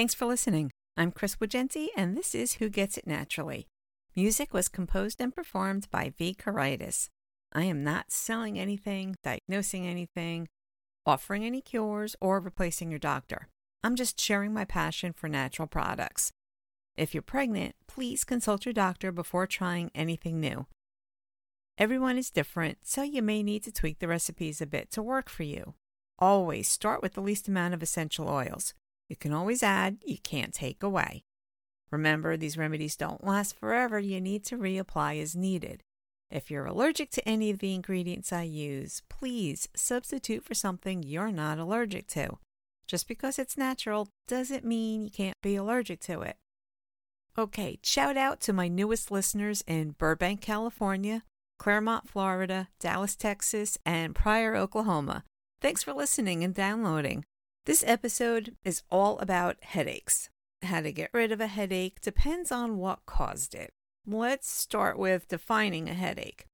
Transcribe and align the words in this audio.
Thanks 0.00 0.14
for 0.14 0.24
listening. 0.24 0.70
I'm 0.96 1.10
Chris 1.12 1.36
Wagenti, 1.36 1.88
and 1.94 2.16
this 2.16 2.34
is 2.34 2.54
Who 2.54 2.70
Gets 2.70 2.96
It 2.96 3.06
Naturally. 3.06 3.66
Music 4.16 4.54
was 4.54 4.66
composed 4.66 5.20
and 5.20 5.34
performed 5.36 5.88
by 5.90 6.14
V. 6.16 6.34
Karaitis. 6.34 7.10
I 7.52 7.64
am 7.64 7.84
not 7.84 8.10
selling 8.10 8.58
anything, 8.58 9.16
diagnosing 9.22 9.86
anything, 9.86 10.48
offering 11.04 11.44
any 11.44 11.60
cures, 11.60 12.16
or 12.18 12.40
replacing 12.40 12.88
your 12.88 12.98
doctor. 12.98 13.48
I'm 13.84 13.94
just 13.94 14.18
sharing 14.18 14.54
my 14.54 14.64
passion 14.64 15.12
for 15.12 15.28
natural 15.28 15.68
products. 15.68 16.32
If 16.96 17.12
you're 17.12 17.20
pregnant, 17.20 17.74
please 17.86 18.24
consult 18.24 18.64
your 18.64 18.72
doctor 18.72 19.12
before 19.12 19.46
trying 19.46 19.90
anything 19.94 20.40
new. 20.40 20.64
Everyone 21.76 22.16
is 22.16 22.30
different, 22.30 22.78
so 22.84 23.02
you 23.02 23.20
may 23.20 23.42
need 23.42 23.64
to 23.64 23.70
tweak 23.70 23.98
the 23.98 24.08
recipes 24.08 24.62
a 24.62 24.66
bit 24.66 24.90
to 24.92 25.02
work 25.02 25.28
for 25.28 25.42
you. 25.42 25.74
Always 26.18 26.68
start 26.68 27.02
with 27.02 27.12
the 27.12 27.20
least 27.20 27.48
amount 27.48 27.74
of 27.74 27.82
essential 27.82 28.30
oils. 28.30 28.72
You 29.10 29.16
can 29.16 29.32
always 29.32 29.64
add, 29.64 29.98
you 30.06 30.18
can't 30.18 30.54
take 30.54 30.84
away. 30.84 31.24
Remember, 31.90 32.36
these 32.36 32.56
remedies 32.56 32.94
don't 32.94 33.26
last 33.26 33.56
forever. 33.56 33.98
You 33.98 34.20
need 34.20 34.44
to 34.44 34.56
reapply 34.56 35.20
as 35.20 35.34
needed. 35.34 35.82
If 36.30 36.48
you're 36.48 36.66
allergic 36.66 37.10
to 37.10 37.28
any 37.28 37.50
of 37.50 37.58
the 37.58 37.74
ingredients 37.74 38.32
I 38.32 38.42
use, 38.42 39.02
please 39.08 39.68
substitute 39.74 40.44
for 40.44 40.54
something 40.54 41.02
you're 41.02 41.32
not 41.32 41.58
allergic 41.58 42.06
to. 42.10 42.38
Just 42.86 43.08
because 43.08 43.36
it's 43.36 43.58
natural 43.58 44.06
doesn't 44.28 44.64
mean 44.64 45.02
you 45.02 45.10
can't 45.10 45.36
be 45.42 45.56
allergic 45.56 45.98
to 46.02 46.20
it. 46.20 46.36
Okay, 47.36 47.80
shout 47.82 48.16
out 48.16 48.40
to 48.42 48.52
my 48.52 48.68
newest 48.68 49.10
listeners 49.10 49.64
in 49.66 49.96
Burbank, 49.98 50.40
California, 50.40 51.24
Clermont, 51.58 52.08
Florida, 52.08 52.68
Dallas, 52.78 53.16
Texas, 53.16 53.76
and 53.84 54.14
Pryor, 54.14 54.54
Oklahoma. 54.54 55.24
Thanks 55.60 55.82
for 55.82 55.92
listening 55.92 56.44
and 56.44 56.54
downloading. 56.54 57.24
This 57.66 57.84
episode 57.86 58.56
is 58.64 58.82
all 58.90 59.18
about 59.18 59.62
headaches. 59.62 60.30
How 60.62 60.80
to 60.80 60.90
get 60.92 61.10
rid 61.12 61.30
of 61.30 61.40
a 61.40 61.46
headache 61.46 62.00
depends 62.00 62.50
on 62.50 62.78
what 62.78 63.04
caused 63.04 63.54
it. 63.54 63.74
Let's 64.06 64.50
start 64.50 64.98
with 64.98 65.28
defining 65.28 65.86
a 65.88 65.94
headache. 65.94 66.46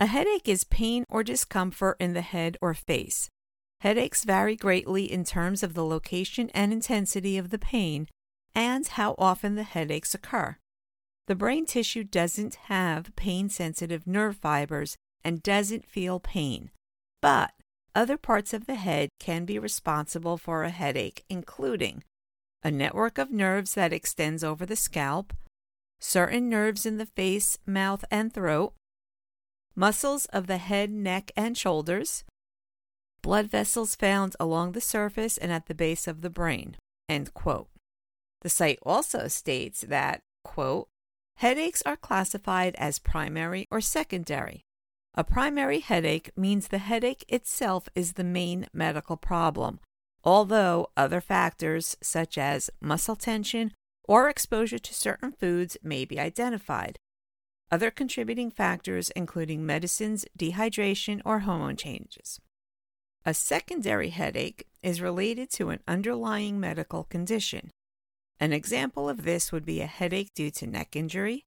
a 0.01 0.07
headache 0.07 0.49
is 0.49 0.65
pain 0.65 1.05
or 1.09 1.23
discomfort 1.23 1.97
in 1.99 2.13
the 2.15 2.21
head 2.21 2.57
or 2.63 2.73
face. 2.75 3.29
Headaches 3.81 4.25
vary 4.25 4.57
greatly 4.57 5.11
in 5.11 5.25
terms 5.25 5.63
of 5.63 5.75
the 5.75 5.85
location 5.85 6.51
and 6.51 6.73
intensity 6.73 7.37
of 7.39 7.51
the 7.51 7.59
pain 7.59 8.09
and 8.55 8.87
how 8.87 9.15
often 9.19 9.55
the 9.55 9.63
headaches 9.63 10.15
occur. 10.15 10.57
The 11.27 11.35
brain 11.35 11.67
tissue 11.67 12.05
doesn't 12.05 12.55
have 12.67 13.15
pain 13.15 13.49
sensitive 13.49 14.07
nerve 14.07 14.37
fibers 14.37 14.97
and 15.25 15.43
doesn't 15.43 15.87
feel 15.87 16.21
pain, 16.21 16.71
but 17.21 17.53
other 17.95 18.17
parts 18.17 18.53
of 18.55 18.67
the 18.67 18.77
head 18.77 19.11
can 19.19 19.45
be 19.45 19.59
responsible 19.59 20.39
for 20.39 20.63
a 20.63 20.71
headache, 20.71 21.25
including 21.29 22.03
a 22.63 22.71
network 22.71 23.19
of 23.19 23.31
nerves 23.31 23.75
that 23.75 23.93
extends 23.93 24.43
over 24.43 24.65
the 24.65 24.77
scalp, 24.77 25.33
certain 26.01 26.49
nerves 26.49 26.87
in 26.87 26.99
the 26.99 27.07
face, 27.07 27.59
mouth, 27.67 28.05
and 28.11 28.33
throat, 28.33 28.75
muscles 29.75 30.27
of 30.27 30.47
the 30.47 30.59
head, 30.59 30.91
neck, 30.91 31.31
and 31.37 31.57
shoulders, 31.57 32.25
blood 33.23 33.51
vessels 33.51 33.95
found 33.95 34.35
along 34.41 34.73
the 34.73 34.81
surface 34.81 35.37
and 35.39 35.53
at 35.53 35.67
the 35.67 35.75
base 35.75 36.07
of 36.07 36.21
the 36.21 36.31
brain. 36.31 36.77
The 37.09 38.49
site 38.49 38.79
also 38.83 39.29
states 39.29 39.83
that, 39.83 40.21
quote, 40.45 40.89
headaches 41.37 41.83
are 41.87 41.97
classified 41.97 42.75
as 42.77 42.99
primary 42.99 43.67
or 43.71 43.81
secondary. 43.81 44.63
A 45.15 45.25
primary 45.25 45.81
headache 45.81 46.31
means 46.37 46.69
the 46.69 46.79
headache 46.79 47.25
itself 47.29 47.89
is 47.95 48.13
the 48.13 48.25
main 48.25 48.67
medical 48.73 49.17
problem, 49.17 49.81
although 50.23 50.91
other 50.97 51.21
factors 51.21 51.97
such 52.01 52.39
as 52.39 52.71
muscle 52.81 53.17
tension 53.17 53.73
or 54.09 54.29
exposure 54.29 54.79
to 54.79 54.95
certain 54.95 55.31
foods 55.31 55.77
may 55.83 56.05
be 56.05 56.19
identified. 56.19 56.99
Other 57.71 57.91
contributing 57.91 58.51
factors 58.51 59.11
including 59.11 59.65
medicines, 59.65 60.25
dehydration, 60.37 61.21
or 61.25 61.41
hormone 61.41 61.77
changes. 61.77 62.41
A 63.27 63.35
secondary 63.35 64.09
headache 64.09 64.67
is 64.83 65.03
related 65.03 65.51
to 65.53 65.69
an 65.69 65.81
underlying 65.87 66.59
medical 66.59 67.05
condition. 67.05 67.71
An 68.41 68.53
example 68.53 69.09
of 69.09 69.25
this 69.25 69.53
would 69.53 69.67
be 69.67 69.81
a 69.83 69.87
headache 69.87 70.33
due 70.35 70.51
to 70.53 70.67
neck 70.67 70.97
injury, 70.97 71.45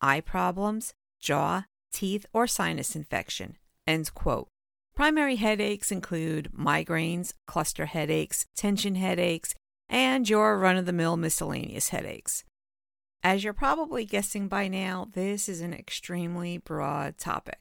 eye 0.00 0.20
problems, 0.20 0.92
jaw, 1.20 1.64
teeth, 1.92 2.26
or 2.32 2.46
sinus 2.46 2.96
infection. 2.96 3.56
End 3.86 4.12
quote. 4.14 4.48
Primary 4.94 5.36
headaches 5.36 5.92
include 5.92 6.50
migraines, 6.52 7.32
cluster 7.46 7.86
headaches, 7.86 8.46
tension 8.56 8.96
headaches, 8.96 9.54
and 9.90 10.28
your 10.30 10.56
run 10.56 10.76
of 10.76 10.86
the 10.86 10.92
mill 10.92 11.16
miscellaneous 11.16 11.88
headaches. 11.88 12.44
As 13.22 13.44
you're 13.44 13.52
probably 13.52 14.06
guessing 14.06 14.48
by 14.48 14.68
now, 14.68 15.08
this 15.12 15.48
is 15.48 15.60
an 15.60 15.74
extremely 15.74 16.56
broad 16.56 17.18
topic. 17.18 17.58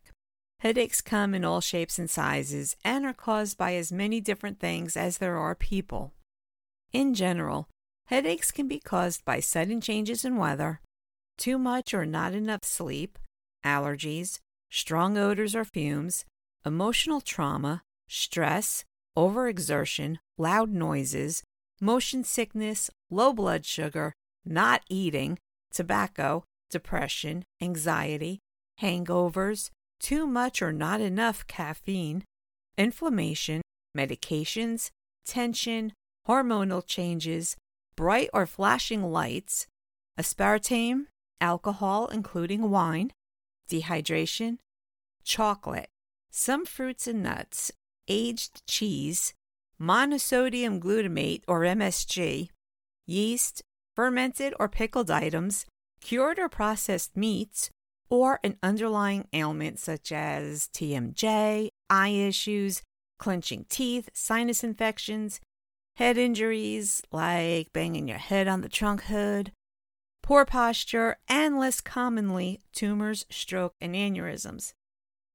Headaches 0.60 1.02
come 1.02 1.34
in 1.34 1.44
all 1.44 1.60
shapes 1.60 1.98
and 1.98 2.10
sizes 2.10 2.78
and 2.86 3.06
are 3.06 3.14
caused 3.14 3.58
by 3.58 3.74
as 3.74 3.92
many 3.92 4.22
different 4.22 4.60
things 4.60 4.96
as 4.96 5.18
there 5.18 5.38
are 5.38 5.56
people. 5.56 6.14
In 6.94 7.14
general, 7.14 7.68
headaches 8.06 8.52
can 8.52 8.68
be 8.68 8.80
caused 8.80 9.26
by 9.26 9.40
sudden 9.40 9.82
changes 9.82 10.24
in 10.24 10.38
weather, 10.38 10.82
too 11.38 11.58
much 11.58 11.94
or 11.94 12.06
not 12.06 12.34
enough 12.34 12.64
sleep, 12.64 13.18
allergies, 13.66 14.40
strong 14.70 15.18
odors 15.18 15.56
or 15.56 15.66
fumes, 15.66 16.26
emotional 16.66 17.22
trauma, 17.22 17.82
stress, 18.08 18.86
overexertion, 19.18 20.18
loud 20.38 20.70
noises, 20.70 21.44
motion 21.82 22.24
sickness, 22.24 22.90
low 23.10 23.34
blood 23.34 23.66
sugar, 23.66 24.14
not 24.46 24.82
eating, 24.90 25.38
tobacco, 25.72 26.44
depression, 26.70 27.46
anxiety, 27.62 28.40
hangovers, 28.82 29.70
too 30.00 30.26
much 30.26 30.62
or 30.62 30.72
not 30.72 31.02
enough 31.02 31.46
caffeine, 31.48 32.24
inflammation, 32.78 33.62
medications, 33.98 34.90
tension, 35.26 35.94
hormonal 36.28 36.86
changes, 36.86 37.56
bright 37.96 38.30
or 38.34 38.46
flashing 38.46 39.04
lights, 39.04 39.68
aspartame, 40.20 41.06
alcohol, 41.42 42.08
including 42.08 42.70
wine, 42.70 43.12
dehydration, 43.70 44.58
chocolate, 45.24 45.90
some 46.32 46.66
fruits 46.66 47.08
and 47.08 47.24
nuts, 47.24 47.72
aged 48.08 48.66
cheese, 48.68 49.34
monosodium 49.82 50.80
glutamate 50.80 51.44
or 51.48 51.62
MSG, 51.62 52.50
yeast, 53.06 53.62
fermented 53.96 54.54
or 54.60 54.70
pickled 54.70 55.10
items, 55.10 55.66
cured 56.02 56.40
or 56.40 56.50
processed 56.50 57.16
meats, 57.16 57.70
or 58.10 58.40
an 58.44 58.58
underlying 58.64 59.28
ailment 59.34 59.80
such 59.80 60.12
as 60.12 60.70
TMJ, 60.74 61.70
eye 61.90 62.10
issues, 62.10 62.82
clenching 63.20 63.66
teeth, 63.70 64.10
sinus 64.14 64.64
infections, 64.64 65.40
head 65.98 66.18
injuries 66.18 67.02
like 67.12 67.72
banging 67.74 68.08
your 68.08 68.18
head 68.18 68.48
on 68.48 68.62
the 68.62 68.70
trunk 68.70 69.04
hood, 69.04 69.52
poor 70.24 70.46
posture, 70.46 71.18
and 71.28 71.60
less 71.60 71.82
commonly, 71.82 72.62
tumors, 72.74 73.26
stroke, 73.30 73.74
and 73.82 73.96
aneurysms. 73.96 74.74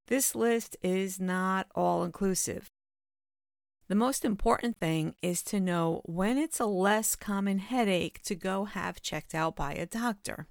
This 0.07 0.35
list 0.35 0.77
is 0.83 1.21
not 1.21 1.67
all 1.75 2.03
inclusive. 2.05 2.69
The 3.95 4.01
most 4.01 4.25
important 4.25 4.77
thing 4.81 5.15
is 5.23 5.41
to 5.45 5.61
know 5.61 6.03
when 6.05 6.37
it's 6.37 6.59
a 6.59 6.67
less 6.67 7.15
common 7.15 7.61
headache 7.61 8.21
to 8.25 8.35
go 8.35 8.65
have 8.65 9.01
checked 9.01 9.37
out 9.37 9.55
by 9.55 9.75
a 9.75 9.87
doctor. 9.87 10.49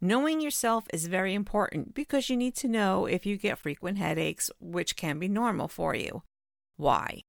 Knowing 0.00 0.40
yourself 0.40 0.84
is 0.92 1.06
very 1.06 1.32
important 1.32 1.94
because 1.94 2.28
you 2.28 2.36
need 2.36 2.56
to 2.56 2.66
know 2.66 3.06
if 3.06 3.24
you 3.24 3.36
get 3.36 3.60
frequent 3.60 3.98
headaches, 3.98 4.50
which 4.58 4.96
can 4.96 5.20
be 5.20 5.28
normal 5.28 5.68
for 5.68 5.94
you. 5.94 6.24
Why? 6.76 7.22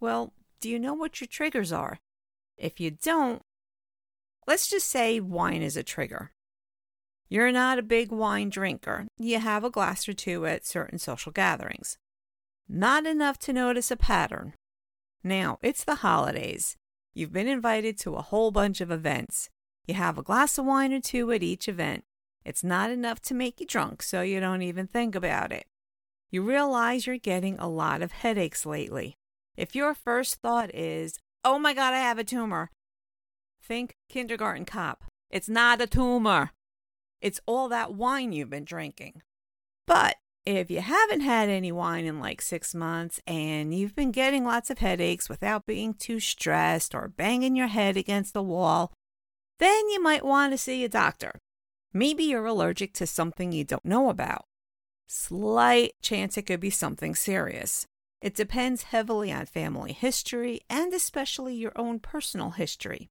Well, 0.00 0.32
do 0.62 0.70
you 0.70 0.78
know 0.78 0.94
what 0.94 1.20
your 1.20 1.28
triggers 1.28 1.72
are? 1.72 1.98
If 2.56 2.80
you 2.80 2.90
don't, 2.90 3.42
Let's 4.46 4.66
just 4.66 4.88
say 4.88 5.20
wine 5.20 5.60
is 5.60 5.76
a 5.76 5.82
trigger. 5.82 6.32
You're 7.28 7.52
not 7.52 7.78
a 7.78 7.82
big 7.82 8.10
wine 8.10 8.48
drinker. 8.48 9.08
You 9.18 9.40
have 9.40 9.62
a 9.62 9.68
glass 9.68 10.08
or 10.08 10.14
two 10.14 10.46
at 10.46 10.64
certain 10.64 10.98
social 10.98 11.32
gatherings. 11.32 11.98
Not 12.66 13.04
enough 13.04 13.38
to 13.40 13.52
notice 13.52 13.90
a 13.90 13.96
pattern. 13.96 14.54
Now, 15.22 15.58
it's 15.62 15.84
the 15.84 15.96
holidays. 15.96 16.76
You've 17.12 17.32
been 17.32 17.48
invited 17.48 17.98
to 18.00 18.14
a 18.14 18.22
whole 18.22 18.50
bunch 18.50 18.80
of 18.80 18.90
events. 18.90 19.50
You 19.86 19.94
have 19.94 20.16
a 20.16 20.22
glass 20.22 20.56
of 20.58 20.64
wine 20.64 20.92
or 20.92 21.00
two 21.00 21.30
at 21.32 21.42
each 21.42 21.68
event. 21.68 22.04
It's 22.44 22.64
not 22.64 22.90
enough 22.90 23.20
to 23.22 23.34
make 23.34 23.60
you 23.60 23.66
drunk, 23.66 24.02
so 24.02 24.22
you 24.22 24.40
don't 24.40 24.62
even 24.62 24.86
think 24.86 25.14
about 25.14 25.52
it. 25.52 25.66
you 26.30 26.42
realize 26.42 27.06
you're 27.06 27.18
getting 27.18 27.58
a 27.58 27.68
lot 27.68 28.02
of 28.02 28.12
headaches 28.12 28.64
lately. 28.64 29.16
If 29.56 29.74
your 29.74 29.94
first 29.94 30.36
thought 30.36 30.74
is, 30.74 31.18
oh 31.44 31.58
my 31.58 31.74
God, 31.74 31.92
I 31.92 31.98
have 31.98 32.18
a 32.18 32.24
tumor, 32.24 32.70
think 33.62 33.96
kindergarten 34.08 34.64
cop. 34.64 35.04
It's 35.28 35.48
not 35.48 35.80
a 35.80 35.86
tumor. 35.86 36.52
It's 37.20 37.40
all 37.46 37.68
that 37.68 37.94
wine 37.94 38.32
you've 38.32 38.50
been 38.50 38.64
drinking. 38.64 39.22
But 39.86 40.16
if 40.46 40.70
you 40.70 40.80
haven't 40.80 41.20
had 41.20 41.48
any 41.48 41.70
wine 41.70 42.04
in 42.04 42.18
like 42.18 42.40
six 42.40 42.74
months 42.74 43.20
and 43.26 43.74
you've 43.74 43.94
been 43.94 44.10
getting 44.10 44.44
lots 44.44 44.70
of 44.70 44.78
headaches 44.78 45.28
without 45.28 45.66
being 45.66 45.94
too 45.94 46.18
stressed 46.18 46.94
or 46.94 47.08
banging 47.08 47.56
your 47.56 47.66
head 47.66 47.96
against 47.96 48.32
the 48.32 48.42
wall, 48.42 48.92
then 49.58 49.88
you 49.90 50.02
might 50.02 50.24
want 50.24 50.52
to 50.52 50.58
see 50.58 50.82
a 50.84 50.88
doctor. 50.88 51.38
Maybe 51.92 52.24
you're 52.24 52.46
allergic 52.46 52.94
to 52.94 53.06
something 53.06 53.52
you 53.52 53.64
don't 53.64 53.84
know 53.84 54.08
about. 54.08 54.44
Slight 55.06 55.92
chance 56.00 56.38
it 56.38 56.46
could 56.46 56.60
be 56.60 56.70
something 56.70 57.14
serious. 57.14 57.86
It 58.22 58.34
depends 58.34 58.84
heavily 58.84 59.32
on 59.32 59.46
family 59.46 59.92
history 59.92 60.60
and 60.70 60.92
especially 60.94 61.54
your 61.54 61.72
own 61.76 61.98
personal 61.98 62.50
history. 62.50 63.08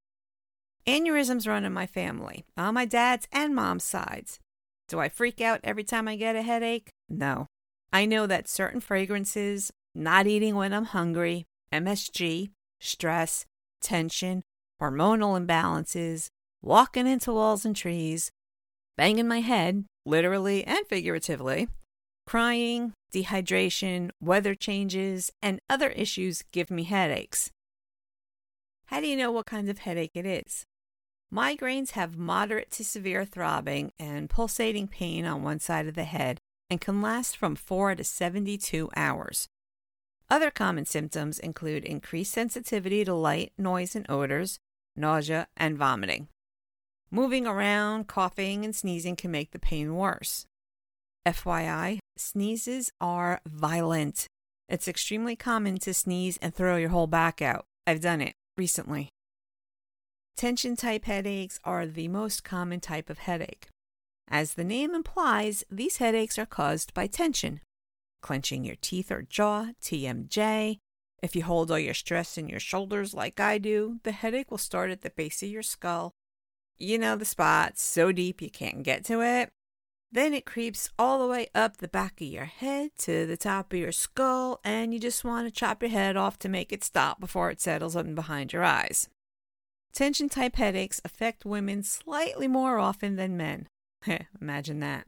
Aneurysms 0.88 1.48
run 1.48 1.66
in 1.66 1.74
my 1.74 1.86
family, 1.86 2.46
on 2.58 2.74
my 2.74 2.86
dad's 2.86 3.28
and 3.32 3.54
mom's 3.54 3.84
sides. 3.84 4.40
Do 4.88 5.00
I 5.00 5.10
freak 5.10 5.42
out 5.42 5.60
every 5.64 5.84
time 5.84 6.08
I 6.08 6.16
get 6.16 6.36
a 6.36 6.42
headache? 6.42 6.90
No. 7.10 7.48
I 7.92 8.06
know 8.06 8.28
that 8.28 8.48
certain 8.48 8.80
fragrances, 8.80 9.72
not 9.96 10.28
eating 10.28 10.56
when 10.56 10.74
I'm 10.74 10.86
hungry, 10.86 11.46
MSG, 11.74 12.52
stress, 12.80 13.46
tension, 13.82 14.44
hormonal 14.82 15.40
imbalances, 15.40 16.28
walking 16.62 17.08
into 17.08 17.34
walls 17.34 17.66
and 17.66 17.76
trees, 17.76 18.32
banging 18.96 19.28
my 19.28 19.42
head, 19.42 19.86
literally 20.06 20.64
and 20.66 20.86
figuratively, 20.88 21.68
crying, 22.28 22.94
dehydration, 23.12 24.12
weather 24.22 24.54
changes, 24.54 25.32
and 25.42 25.60
other 25.70 25.90
issues 25.90 26.44
give 26.52 26.70
me 26.70 26.84
headaches. 26.84 27.50
How 28.86 29.00
do 29.00 29.08
you 29.08 29.16
know 29.16 29.32
what 29.32 29.46
kind 29.46 29.70
of 29.70 29.80
headache 29.80 30.16
it 30.16 30.26
is? 30.26 30.64
Migraines 31.34 31.92
have 31.92 32.18
moderate 32.18 32.72
to 32.72 32.84
severe 32.84 33.24
throbbing 33.24 33.92
and 34.00 34.30
pulsating 34.30 34.88
pain 34.88 35.26
on 35.26 35.44
one 35.44 35.60
side 35.60 35.88
of 35.88 35.94
the 35.94 36.06
head 36.06 36.40
and 36.70 36.80
can 36.80 37.02
last 37.02 37.36
from 37.36 37.56
4 37.56 37.96
to 37.96 38.04
72 38.04 38.90
hours. 38.96 39.48
Other 40.30 40.52
common 40.52 40.86
symptoms 40.86 41.40
include 41.40 41.84
increased 41.84 42.34
sensitivity 42.34 43.04
to 43.04 43.14
light, 43.14 43.52
noise, 43.58 43.96
and 43.96 44.06
odors, 44.10 44.60
nausea, 44.96 45.48
and 45.58 45.78
vomiting. 45.78 46.28
Moving 47.10 47.48
around, 47.48 48.08
coughing, 48.08 48.64
and 48.64 48.76
sneezing 48.76 49.16
can 49.16 49.32
make 49.32 49.52
the 49.52 49.60
pain 49.60 49.96
worse. 49.96 50.46
FYI, 51.26 52.00
sneezes 52.18 52.92
are 53.02 53.42
violent. 53.48 54.28
It's 54.68 54.88
extremely 54.88 55.36
common 55.36 55.80
to 55.80 55.94
sneeze 55.94 56.38
and 56.42 56.54
throw 56.54 56.78
your 56.78 56.90
whole 56.90 57.08
back 57.08 57.42
out. 57.42 57.66
I've 57.88 58.02
done 58.02 58.22
it 58.22 58.36
recently. 58.56 59.10
Tension 60.38 60.76
type 60.76 61.06
headaches 61.06 61.60
are 61.64 61.88
the 61.88 62.08
most 62.08 62.44
common 62.44 62.80
type 62.80 63.10
of 63.10 63.18
headache. 63.18 63.68
As 64.30 64.54
the 64.54 64.64
name 64.64 64.94
implies, 64.94 65.64
these 65.72 65.98
headaches 65.98 66.38
are 66.38 66.46
caused 66.46 66.94
by 66.94 67.08
tension. 67.08 67.62
Clenching 68.22 68.64
your 68.64 68.76
teeth 68.80 69.12
or 69.12 69.24
jaw, 69.24 69.72
TMJ. 69.82 70.78
If 71.24 71.36
you 71.36 71.44
hold 71.44 71.72
all 71.72 71.80
your 71.80 71.96
stress 71.96 72.38
in 72.38 72.48
your 72.48 72.60
shoulders 72.60 73.14
like 73.14 73.40
I 73.40 73.58
do, 73.58 74.00
the 74.04 74.12
headache 74.12 74.52
will 74.52 74.60
start 74.60 74.92
at 74.92 75.02
the 75.02 75.10
base 75.10 75.42
of 75.42 75.50
your 75.50 75.64
skull. 75.64 76.14
You 76.78 76.98
know 76.98 77.16
the 77.16 77.26
spot, 77.26 77.78
so 77.80 78.12
deep 78.12 78.42
you 78.42 78.50
can't 78.50 78.84
get 78.84 79.04
to 79.06 79.22
it. 79.22 79.50
Then 80.12 80.34
it 80.34 80.46
creeps 80.46 80.90
all 80.98 81.20
the 81.20 81.28
way 81.28 81.48
up 81.54 81.78
the 81.78 81.88
back 81.88 82.22
of 82.22 82.28
your 82.28 82.46
head 82.46 82.92
to 83.00 83.26
the 83.26 83.38
top 83.38 83.74
of 83.74 83.80
your 83.80 83.92
skull, 83.92 84.60
and 84.64 84.94
you 84.94 85.00
just 85.00 85.24
want 85.24 85.48
to 85.48 85.52
chop 85.52 85.82
your 85.82 85.92
head 85.92 86.16
off 86.16 86.40
to 86.40 86.50
make 86.50 86.72
it 86.72 86.84
stop 86.84 87.20
before 87.20 87.50
it 87.52 87.62
settles 87.62 87.96
in 87.96 88.16
behind 88.16 88.54
your 88.54 88.64
eyes. 88.64 89.10
Tension 89.94 90.30
type 90.30 90.56
headaches 90.56 91.02
affect 91.04 91.46
women 91.46 91.84
slightly 91.84 92.48
more 92.48 92.80
often 92.80 93.16
than 93.18 93.36
men. 93.36 93.68
Imagine 94.42 94.80
that. 94.80 95.08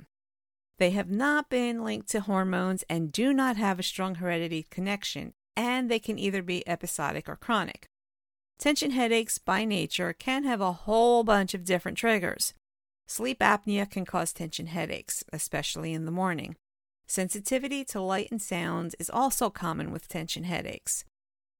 They 0.77 0.91
have 0.91 1.11
not 1.11 1.49
been 1.49 1.83
linked 1.83 2.09
to 2.09 2.21
hormones 2.21 2.83
and 2.89 3.11
do 3.11 3.33
not 3.33 3.57
have 3.57 3.79
a 3.79 3.83
strong 3.83 4.15
heredity 4.15 4.65
connection, 4.69 5.33
and 5.55 5.89
they 5.89 5.99
can 5.99 6.17
either 6.17 6.41
be 6.41 6.67
episodic 6.67 7.29
or 7.29 7.35
chronic. 7.35 7.87
Tension 8.57 8.91
headaches 8.91 9.37
by 9.37 9.65
nature 9.65 10.13
can 10.13 10.43
have 10.43 10.61
a 10.61 10.71
whole 10.71 11.23
bunch 11.23 11.53
of 11.53 11.65
different 11.65 11.97
triggers. 11.97 12.53
Sleep 13.07 13.39
apnea 13.39 13.89
can 13.89 14.05
cause 14.05 14.31
tension 14.33 14.67
headaches, 14.67 15.23
especially 15.33 15.93
in 15.93 16.05
the 16.05 16.11
morning. 16.11 16.55
Sensitivity 17.07 17.83
to 17.85 17.99
light 17.99 18.31
and 18.31 18.41
sound 18.41 18.95
is 18.97 19.09
also 19.09 19.49
common 19.49 19.91
with 19.91 20.07
tension 20.07 20.45
headaches. 20.45 21.03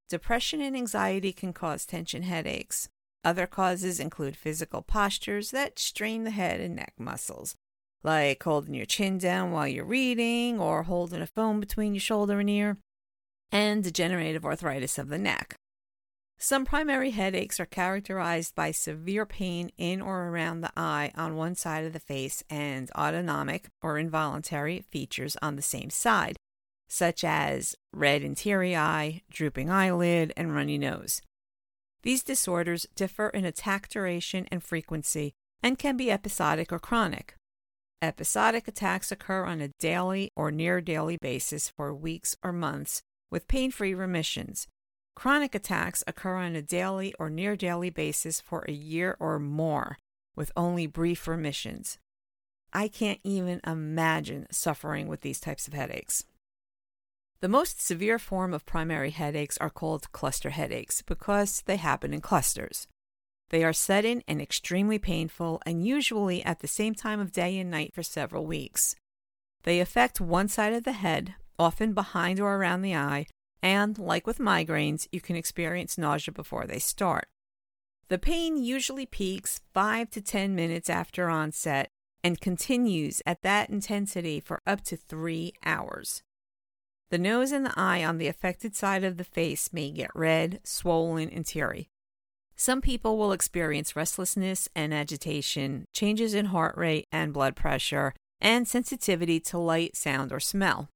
Depression 0.08 0.60
and 0.60 0.76
anxiety 0.76 1.32
can 1.32 1.52
cause 1.52 1.84
tension 1.84 2.22
headaches. 2.22 2.88
Other 3.24 3.46
causes 3.46 4.00
include 4.00 4.36
physical 4.36 4.82
postures 4.82 5.50
that 5.52 5.78
strain 5.78 6.24
the 6.24 6.30
head 6.30 6.60
and 6.60 6.74
neck 6.74 6.94
muscles, 6.98 7.54
like 8.02 8.42
holding 8.42 8.74
your 8.74 8.86
chin 8.86 9.18
down 9.18 9.52
while 9.52 9.68
you're 9.68 9.84
reading 9.84 10.58
or 10.58 10.82
holding 10.82 11.22
a 11.22 11.26
phone 11.26 11.60
between 11.60 11.94
your 11.94 12.00
shoulder 12.00 12.40
and 12.40 12.50
ear, 12.50 12.78
and 13.52 13.84
degenerative 13.84 14.44
arthritis 14.44 14.98
of 14.98 15.08
the 15.08 15.18
neck. 15.18 15.54
Some 16.36 16.64
primary 16.64 17.10
headaches 17.10 17.60
are 17.60 17.66
characterized 17.66 18.56
by 18.56 18.72
severe 18.72 19.24
pain 19.24 19.70
in 19.78 20.00
or 20.00 20.24
around 20.24 20.60
the 20.60 20.72
eye 20.76 21.12
on 21.14 21.36
one 21.36 21.54
side 21.54 21.84
of 21.84 21.92
the 21.92 22.00
face 22.00 22.42
and 22.50 22.90
autonomic 22.98 23.68
or 23.80 23.96
involuntary 23.96 24.80
features 24.90 25.36
on 25.40 25.54
the 25.54 25.62
same 25.62 25.88
side, 25.88 26.34
such 26.88 27.22
as 27.22 27.76
red 27.92 28.22
and 28.22 28.36
teary 28.36 28.74
eye, 28.74 29.22
drooping 29.30 29.70
eyelid, 29.70 30.32
and 30.36 30.52
runny 30.52 30.78
nose. 30.78 31.22
These 32.02 32.24
disorders 32.24 32.86
differ 32.96 33.28
in 33.28 33.44
attack 33.44 33.88
duration 33.88 34.48
and 34.50 34.62
frequency 34.62 35.34
and 35.62 35.78
can 35.78 35.96
be 35.96 36.10
episodic 36.10 36.72
or 36.72 36.78
chronic. 36.80 37.34
Episodic 38.00 38.66
attacks 38.66 39.12
occur 39.12 39.44
on 39.44 39.60
a 39.60 39.68
daily 39.78 40.30
or 40.34 40.50
near 40.50 40.80
daily 40.80 41.16
basis 41.16 41.68
for 41.68 41.94
weeks 41.94 42.36
or 42.42 42.52
months 42.52 43.02
with 43.30 43.46
pain 43.46 43.70
free 43.70 43.94
remissions. 43.94 44.66
Chronic 45.14 45.54
attacks 45.54 46.02
occur 46.06 46.36
on 46.36 46.56
a 46.56 46.62
daily 46.62 47.14
or 47.20 47.30
near 47.30 47.54
daily 47.54 47.90
basis 47.90 48.40
for 48.40 48.64
a 48.66 48.72
year 48.72 49.16
or 49.20 49.38
more 49.38 49.98
with 50.34 50.50
only 50.56 50.88
brief 50.88 51.28
remissions. 51.28 51.98
I 52.72 52.88
can't 52.88 53.20
even 53.22 53.60
imagine 53.64 54.48
suffering 54.50 55.06
with 55.06 55.20
these 55.20 55.38
types 55.38 55.68
of 55.68 55.74
headaches. 55.74 56.24
The 57.42 57.48
most 57.48 57.84
severe 57.84 58.20
form 58.20 58.54
of 58.54 58.64
primary 58.64 59.10
headaches 59.10 59.58
are 59.58 59.68
called 59.68 60.12
cluster 60.12 60.50
headaches 60.50 61.02
because 61.02 61.64
they 61.66 61.76
happen 61.76 62.14
in 62.14 62.20
clusters. 62.20 62.86
They 63.50 63.64
are 63.64 63.72
sudden 63.72 64.22
and 64.28 64.40
extremely 64.40 65.00
painful, 65.00 65.60
and 65.66 65.84
usually 65.84 66.44
at 66.44 66.60
the 66.60 66.68
same 66.68 66.94
time 66.94 67.18
of 67.18 67.32
day 67.32 67.58
and 67.58 67.68
night 67.68 67.92
for 67.92 68.04
several 68.04 68.46
weeks. 68.46 68.94
They 69.64 69.80
affect 69.80 70.20
one 70.20 70.46
side 70.46 70.72
of 70.72 70.84
the 70.84 70.92
head, 70.92 71.34
often 71.58 71.94
behind 71.94 72.38
or 72.38 72.54
around 72.54 72.82
the 72.82 72.94
eye, 72.94 73.26
and, 73.60 73.98
like 73.98 74.24
with 74.24 74.38
migraines, 74.38 75.08
you 75.10 75.20
can 75.20 75.34
experience 75.34 75.98
nausea 75.98 76.30
before 76.30 76.68
they 76.68 76.78
start. 76.78 77.26
The 78.06 78.18
pain 78.18 78.56
usually 78.56 79.04
peaks 79.04 79.60
5 79.74 80.10
to 80.10 80.20
10 80.20 80.54
minutes 80.54 80.88
after 80.88 81.28
onset 81.28 81.88
and 82.22 82.40
continues 82.40 83.20
at 83.26 83.42
that 83.42 83.68
intensity 83.68 84.38
for 84.38 84.60
up 84.64 84.82
to 84.82 84.96
3 84.96 85.54
hours. 85.64 86.22
The 87.12 87.18
nose 87.18 87.52
and 87.52 87.66
the 87.66 87.78
eye 87.78 88.02
on 88.02 88.16
the 88.16 88.26
affected 88.26 88.74
side 88.74 89.04
of 89.04 89.18
the 89.18 89.22
face 89.22 89.70
may 89.70 89.90
get 89.90 90.10
red, 90.14 90.60
swollen, 90.64 91.28
and 91.28 91.44
teary. 91.44 91.90
Some 92.56 92.80
people 92.80 93.18
will 93.18 93.32
experience 93.32 93.94
restlessness 93.94 94.66
and 94.74 94.94
agitation, 94.94 95.84
changes 95.92 96.32
in 96.32 96.46
heart 96.46 96.74
rate 96.74 97.04
and 97.12 97.34
blood 97.34 97.54
pressure, 97.54 98.14
and 98.40 98.66
sensitivity 98.66 99.40
to 99.40 99.58
light, 99.58 99.94
sound, 99.94 100.32
or 100.32 100.40
smell. 100.40 100.88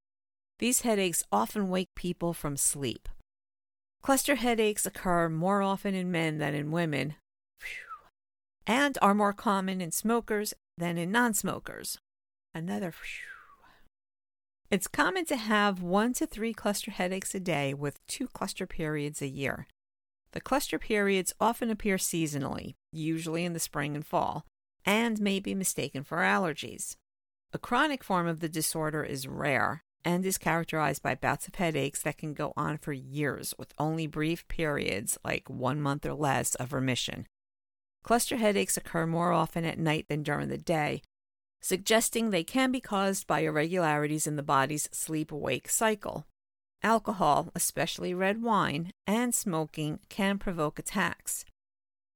These 0.58 0.80
headaches 0.80 1.23
often 1.30 1.68
wake 1.68 1.94
people 1.94 2.32
from 2.32 2.56
sleep. 2.56 3.11
Cluster 4.00 4.37
headaches 4.37 4.87
occur 4.87 5.28
more 5.28 5.61
often 5.61 5.94
in 5.94 6.11
men 6.11 6.38
than 6.38 6.54
in 6.54 6.70
women, 6.70 7.16
and 8.66 8.96
are 9.02 9.14
more 9.14 9.35
common 9.35 9.82
in 9.82 9.92
smokers 9.92 10.54
than 10.78 10.96
in 10.96 11.12
non 11.12 11.35
smokers. 11.35 11.99
Another. 12.54 12.94
It's 14.68 14.88
common 14.88 15.25
to 15.26 15.37
have 15.37 15.80
one 15.80 16.12
to 16.14 16.26
three 16.26 16.52
cluster 16.52 16.90
headaches 16.90 17.37
a 17.37 17.40
day 17.40 17.73
with 17.73 18.04
two 18.08 18.26
cluster 18.26 18.66
periods 18.66 19.23
a 19.23 19.28
year. 19.28 19.68
The 20.32 20.40
cluster 20.40 20.76
periods 20.76 21.32
often 21.40 21.70
appear 21.70 21.99
seasonally, 21.99 22.75
usually 22.90 23.44
in 23.44 23.52
the 23.52 23.61
spring 23.61 23.94
and 23.94 24.04
fall, 24.04 24.44
and 24.85 25.20
may 25.20 25.38
be 25.38 25.54
mistaken 25.54 26.02
for 26.02 26.18
allergies. 26.18 26.96
A 27.52 27.58
chronic 27.58 28.02
form 28.02 28.26
of 28.26 28.40
the 28.40 28.49
disorder 28.49 29.04
is 29.04 29.28
rare 29.28 29.85
and 30.04 30.26
is 30.26 30.37
characterized 30.37 31.00
by 31.00 31.14
bouts 31.14 31.46
of 31.46 31.54
headaches 31.54 32.02
that 32.02 32.18
can 32.18 32.35
go 32.35 32.52
on 32.56 32.76
for 32.76 32.92
years 32.92 33.54
with 33.56 33.73
only 33.78 34.08
brief 34.08 34.49
periods, 34.49 35.16
like 35.25 35.49
one 35.49 35.80
month 35.80 36.04
or 36.04 36.14
less, 36.14 36.56
of 36.56 36.73
remission. 36.73 37.28
Cluster 38.02 38.37
headaches 38.37 38.76
occur 38.76 39.06
more 39.06 39.30
often 39.30 39.64
at 39.64 39.78
night 39.78 40.06
than 40.08 40.25
during 40.25 40.49
the 40.49 40.58
day, 40.58 41.02
suggesting 41.66 42.30
they 42.30 42.44
can 42.44 42.70
be 42.70 42.80
caused 42.80 43.26
by 43.26 43.40
irregularities 43.40 44.28
in 44.28 44.37
the 44.37 44.42
body's 44.56 44.88
sleep 44.92 45.32
wake 45.32 45.68
cycle. 45.68 46.25
Alcohol, 46.80 47.50
especially 47.56 48.14
red 48.14 48.40
wine, 48.40 48.92
and 49.04 49.35
smoking 49.35 49.99
can 50.08 50.38
provoke 50.38 50.78
attacks. 50.78 51.44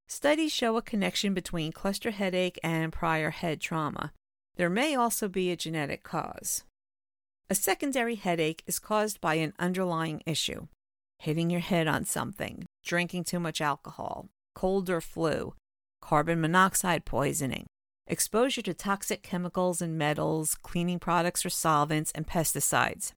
Studies 0.07 0.53
show 0.53 0.77
a 0.77 0.83
connection 0.83 1.35
between 1.35 1.73
cluster 1.73 2.13
headache 2.13 2.61
and 2.63 2.93
prior 2.93 3.31
head 3.31 3.61
trauma. 3.61 4.13
There 4.55 4.71
may 4.71 4.95
also 4.95 5.27
be 5.27 5.51
a 5.51 5.57
genetic 5.57 6.05
cause. 6.05 6.63
A 7.49 7.57
secondary 7.57 8.15
headache 8.15 8.63
is 8.69 8.79
caused 8.79 9.21
by 9.21 9.35
an 9.35 9.53
underlying 9.59 10.23
issue 10.27 10.69
hitting 11.19 11.51
your 11.51 11.61
head 11.61 11.89
on 11.89 12.05
something, 12.05 12.65
drinking 12.85 13.25
too 13.25 13.41
much 13.41 13.61
alcohol, 13.61 14.29
cold 14.55 14.89
or 14.89 15.01
flu, 15.01 15.55
carbon 16.01 16.41
monoxide 16.41 17.05
poisoning, 17.05 17.67
exposure 18.11 18.63
to 18.63 18.75
toxic 18.75 19.23
chemicals 19.23 19.81
and 19.81 19.97
metals, 19.97 20.57
cleaning 20.63 20.99
products 20.99 21.47
or 21.47 21.51
solvents, 21.51 22.13
and 22.13 22.27
pesticides. 22.27 23.13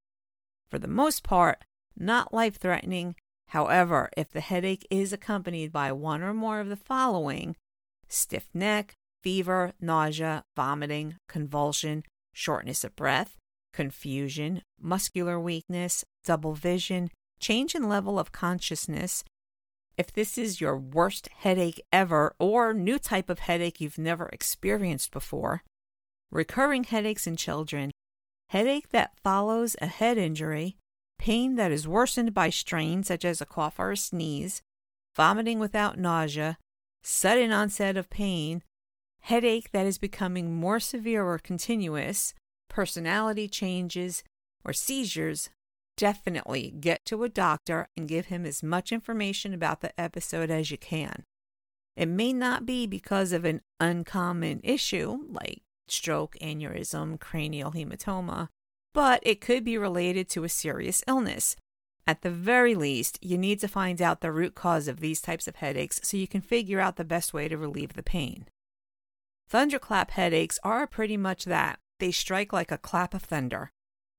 For 0.69 0.79
the 0.79 0.88
most 0.88 1.23
part, 1.23 1.65
not 1.97 2.33
life 2.33 2.57
threatening. 2.57 3.15
However, 3.50 4.09
if 4.15 4.31
the 4.31 4.41
headache 4.41 4.88
is 4.89 5.12
accompanied 5.12 5.71
by 5.71 5.91
one 5.91 6.21
or 6.21 6.33
more 6.33 6.59
of 6.59 6.69
the 6.69 6.75
following 6.75 7.55
stiff 8.07 8.47
neck, 8.53 8.93
fever, 9.21 9.73
nausea, 9.81 10.43
vomiting, 10.55 11.15
convulsion, 11.27 12.03
shortness 12.33 12.83
of 12.83 12.95
breath, 12.95 13.38
confusion, 13.73 14.62
muscular 14.79 15.39
weakness, 15.39 16.05
double 16.23 16.53
vision, 16.53 17.09
change 17.39 17.75
in 17.75 17.89
level 17.89 18.19
of 18.19 18.31
consciousness, 18.31 19.23
if 19.97 20.12
this 20.12 20.38
is 20.38 20.62
your 20.62 20.77
worst 20.77 21.29
headache 21.39 21.81
ever 21.91 22.35
or 22.39 22.73
new 22.73 22.97
type 22.97 23.29
of 23.29 23.39
headache 23.39 23.79
you've 23.79 23.97
never 23.97 24.27
experienced 24.29 25.12
before, 25.12 25.63
recurring 26.31 26.83
headaches 26.83 27.27
in 27.27 27.35
children, 27.35 27.91
headache 28.50 28.89
that 28.89 29.17
follows 29.23 29.75
a 29.81 29.88
head 29.88 30.17
injury, 30.17 30.77
pain 31.19 31.55
that 31.55 31.71
is 31.71 31.88
worsened 31.88 32.33
by 32.33 32.50
strain 32.50 33.03
such 33.03 33.23
as 33.23 33.39
a 33.39 33.45
cough 33.45 33.79
or 33.79 33.91
a 33.91 33.97
sneeze, 33.97 34.62
vomiting 35.15 35.59
without 35.59 35.97
nausea, 35.97 36.57
sudden 37.03 37.51
onset 37.51 37.95
of 37.95 38.09
pain, 38.09 38.63
headache 39.21 39.71
that 39.71 39.85
is 39.85 39.97
becoming 39.97 40.53
more 40.53 40.79
severe 40.79 41.23
or 41.23 41.38
continuous, 41.38 42.33
personality 42.69 43.47
changes, 43.47 44.23
or 44.65 44.73
seizures, 44.73 45.50
definitely 45.97 46.73
get 46.79 47.05
to 47.05 47.23
a 47.23 47.29
doctor 47.29 47.88
and 47.95 48.07
give 48.07 48.27
him 48.27 48.45
as 48.45 48.63
much 48.63 48.91
information 48.91 49.53
about 49.53 49.81
the 49.81 50.00
episode 50.00 50.50
as 50.50 50.71
you 50.71 50.77
can. 50.77 51.23
It 51.95 52.07
may 52.07 52.33
not 52.33 52.65
be 52.65 52.88
because 52.88 53.31
of 53.33 53.45
an 53.45 53.62
uncommon 53.79 54.62
issue 54.63 55.19
like 55.29 55.62
stroke, 55.88 56.35
aneurysm, 56.41 57.19
cranial 57.19 57.71
hematoma, 57.71 58.50
but 58.93 59.19
it 59.23 59.41
could 59.41 59.63
be 59.63 59.77
related 59.77 60.29
to 60.29 60.43
a 60.43 60.50
serious 60.50 61.03
illness. 61.07 61.55
At 62.05 62.21
the 62.21 62.31
very 62.31 62.75
least, 62.75 63.17
you 63.21 63.38
need 63.38 63.59
to 63.59 63.67
find 63.67 64.01
out 64.01 64.21
the 64.21 64.31
root 64.31 64.55
cause 64.55 64.88
of 64.88 65.00
these 65.00 65.21
types 65.21 65.47
of 65.47 65.57
headaches 65.57 66.01
so 66.03 66.17
you 66.17 66.27
can 66.27 66.41
figure 66.41 66.79
out 66.79 66.97
the 66.97 67.05
best 67.05 67.33
way 67.33 67.47
to 67.47 67.57
relieve 67.57 67.93
the 67.93 68.03
pain. 68.03 68.47
Thunderclap 69.47 70.12
headaches 70.12 70.59
are 70.63 70.88
pretty 70.88 71.15
much 71.15 71.45
that. 71.45 71.79
They 72.00 72.12
strike 72.12 72.51
like 72.51 72.71
a 72.71 72.77
clap 72.77 73.13
of 73.13 73.23
thunder. 73.23 73.71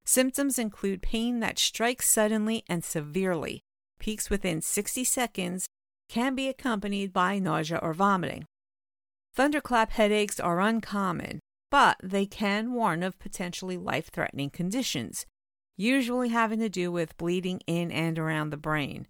Symptoms 0.04 0.58
include 0.58 1.00
pain 1.00 1.40
that 1.40 1.58
strikes 1.58 2.08
suddenly 2.08 2.62
and 2.68 2.84
severely, 2.84 3.62
peaks 3.98 4.28
within 4.28 4.60
60 4.60 5.02
seconds, 5.04 5.66
can 6.08 6.34
be 6.34 6.48
accompanied 6.48 7.12
by 7.12 7.38
nausea 7.38 7.78
or 7.78 7.94
vomiting. 7.94 8.46
Thunderclap 9.34 9.92
headaches 9.92 10.38
are 10.38 10.60
uncommon, 10.60 11.40
but 11.70 11.96
they 12.02 12.26
can 12.26 12.72
warn 12.72 13.02
of 13.02 13.18
potentially 13.18 13.76
life 13.76 14.10
threatening 14.12 14.50
conditions, 14.50 15.26
usually 15.76 16.28
having 16.28 16.60
to 16.60 16.68
do 16.68 16.92
with 16.92 17.16
bleeding 17.16 17.60
in 17.66 17.90
and 17.90 18.18
around 18.18 18.50
the 18.50 18.56
brain. 18.56 19.08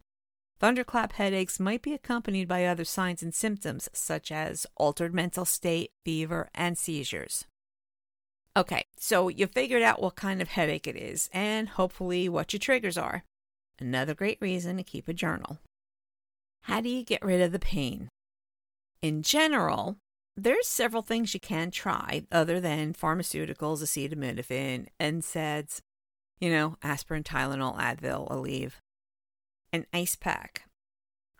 Thunderclap 0.60 1.12
headaches 1.14 1.58
might 1.58 1.82
be 1.82 1.92
accompanied 1.92 2.48
by 2.48 2.64
other 2.64 2.84
signs 2.84 3.22
and 3.22 3.34
symptoms 3.34 3.90
such 3.92 4.30
as 4.30 4.66
altered 4.76 5.12
mental 5.12 5.44
state, 5.44 5.90
fever, 6.04 6.48
and 6.54 6.78
seizures. 6.78 7.44
Okay, 8.56 8.84
so 8.96 9.28
you 9.28 9.48
figured 9.48 9.82
out 9.82 10.00
what 10.00 10.14
kind 10.14 10.40
of 10.40 10.48
headache 10.48 10.86
it 10.86 10.96
is 10.96 11.28
and 11.32 11.70
hopefully 11.70 12.28
what 12.28 12.52
your 12.52 12.60
triggers 12.60 12.96
are. 12.96 13.24
Another 13.80 14.14
great 14.14 14.38
reason 14.40 14.76
to 14.76 14.84
keep 14.84 15.08
a 15.08 15.12
journal. 15.12 15.58
How 16.62 16.80
do 16.80 16.88
you 16.88 17.04
get 17.04 17.24
rid 17.24 17.40
of 17.40 17.50
the 17.50 17.58
pain? 17.58 18.08
In 19.02 19.22
general, 19.22 19.96
there's 20.36 20.68
several 20.68 21.02
things 21.02 21.34
you 21.34 21.40
can 21.40 21.72
try 21.72 22.24
other 22.30 22.60
than 22.60 22.94
pharmaceuticals, 22.94 23.82
acetaminophen, 23.82 24.86
NSAIDs, 25.00 25.80
you 26.40 26.50
know, 26.50 26.76
aspirin, 26.82 27.24
Tylenol, 27.24 27.76
Advil, 27.76 28.30
Aleve. 28.30 28.74
An 29.72 29.84
ice 29.92 30.14
pack. 30.14 30.64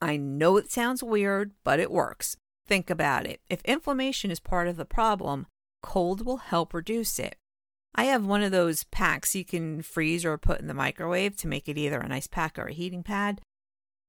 I 0.01 0.17
know 0.17 0.57
it 0.57 0.71
sounds 0.71 1.03
weird, 1.03 1.53
but 1.63 1.79
it 1.79 1.91
works. 1.91 2.37
Think 2.67 2.91
about 2.91 3.27
it. 3.27 3.41
If 3.49 3.63
inflammation 3.65 4.31
is 4.31 4.41
part 4.41 4.67
of 4.67 4.77
the 4.77 4.85
problem, 4.85 5.47
Cold 5.85 6.25
will 6.25 6.39
help 6.39 6.73
reduce 6.73 7.19
it. 7.19 7.37
I 7.95 8.05
have 8.05 8.25
one 8.25 8.43
of 8.43 8.51
those 8.51 8.85
packs 8.85 9.37
you 9.37 9.45
can 9.45 9.83
freeze 9.83 10.25
or 10.25 10.39
put 10.39 10.59
in 10.59 10.67
the 10.67 10.73
microwave 10.73 11.37
to 11.37 11.47
make 11.47 11.69
it 11.69 11.77
either 11.77 12.01
an 12.01 12.11
ice 12.11 12.27
pack 12.27 12.59
or 12.59 12.65
a 12.65 12.73
heating 12.73 13.03
pad. 13.03 13.43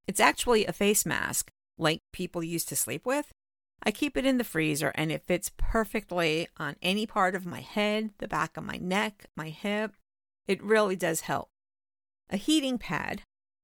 It's 0.07 0.21
actually 0.21 0.65
a 0.65 0.71
face 0.71 1.05
mask, 1.05 1.51
like 1.77 1.99
people 2.13 2.41
used 2.41 2.69
to 2.69 2.77
sleep 2.77 3.05
with. 3.05 3.29
I 3.83 3.91
keep 3.91 4.15
it 4.15 4.25
in 4.25 4.37
the 4.37 4.45
freezer 4.45 4.93
and 4.95 5.11
it 5.11 5.27
fits 5.27 5.51
perfectly 5.57 6.47
on 6.55 6.77
any 6.81 7.05
part 7.05 7.35
of 7.35 7.45
my 7.45 7.59
head, 7.59 8.11
the 8.19 8.27
back 8.29 8.55
of 8.55 8.63
my 8.63 8.77
neck, 8.77 9.25
my 9.35 9.49
hip. 9.49 9.95
It 10.47 10.63
really 10.63 10.95
does 10.95 11.21
help. 11.21 11.49
A 12.29 12.37
heating 12.37 12.77
pad 12.77 13.21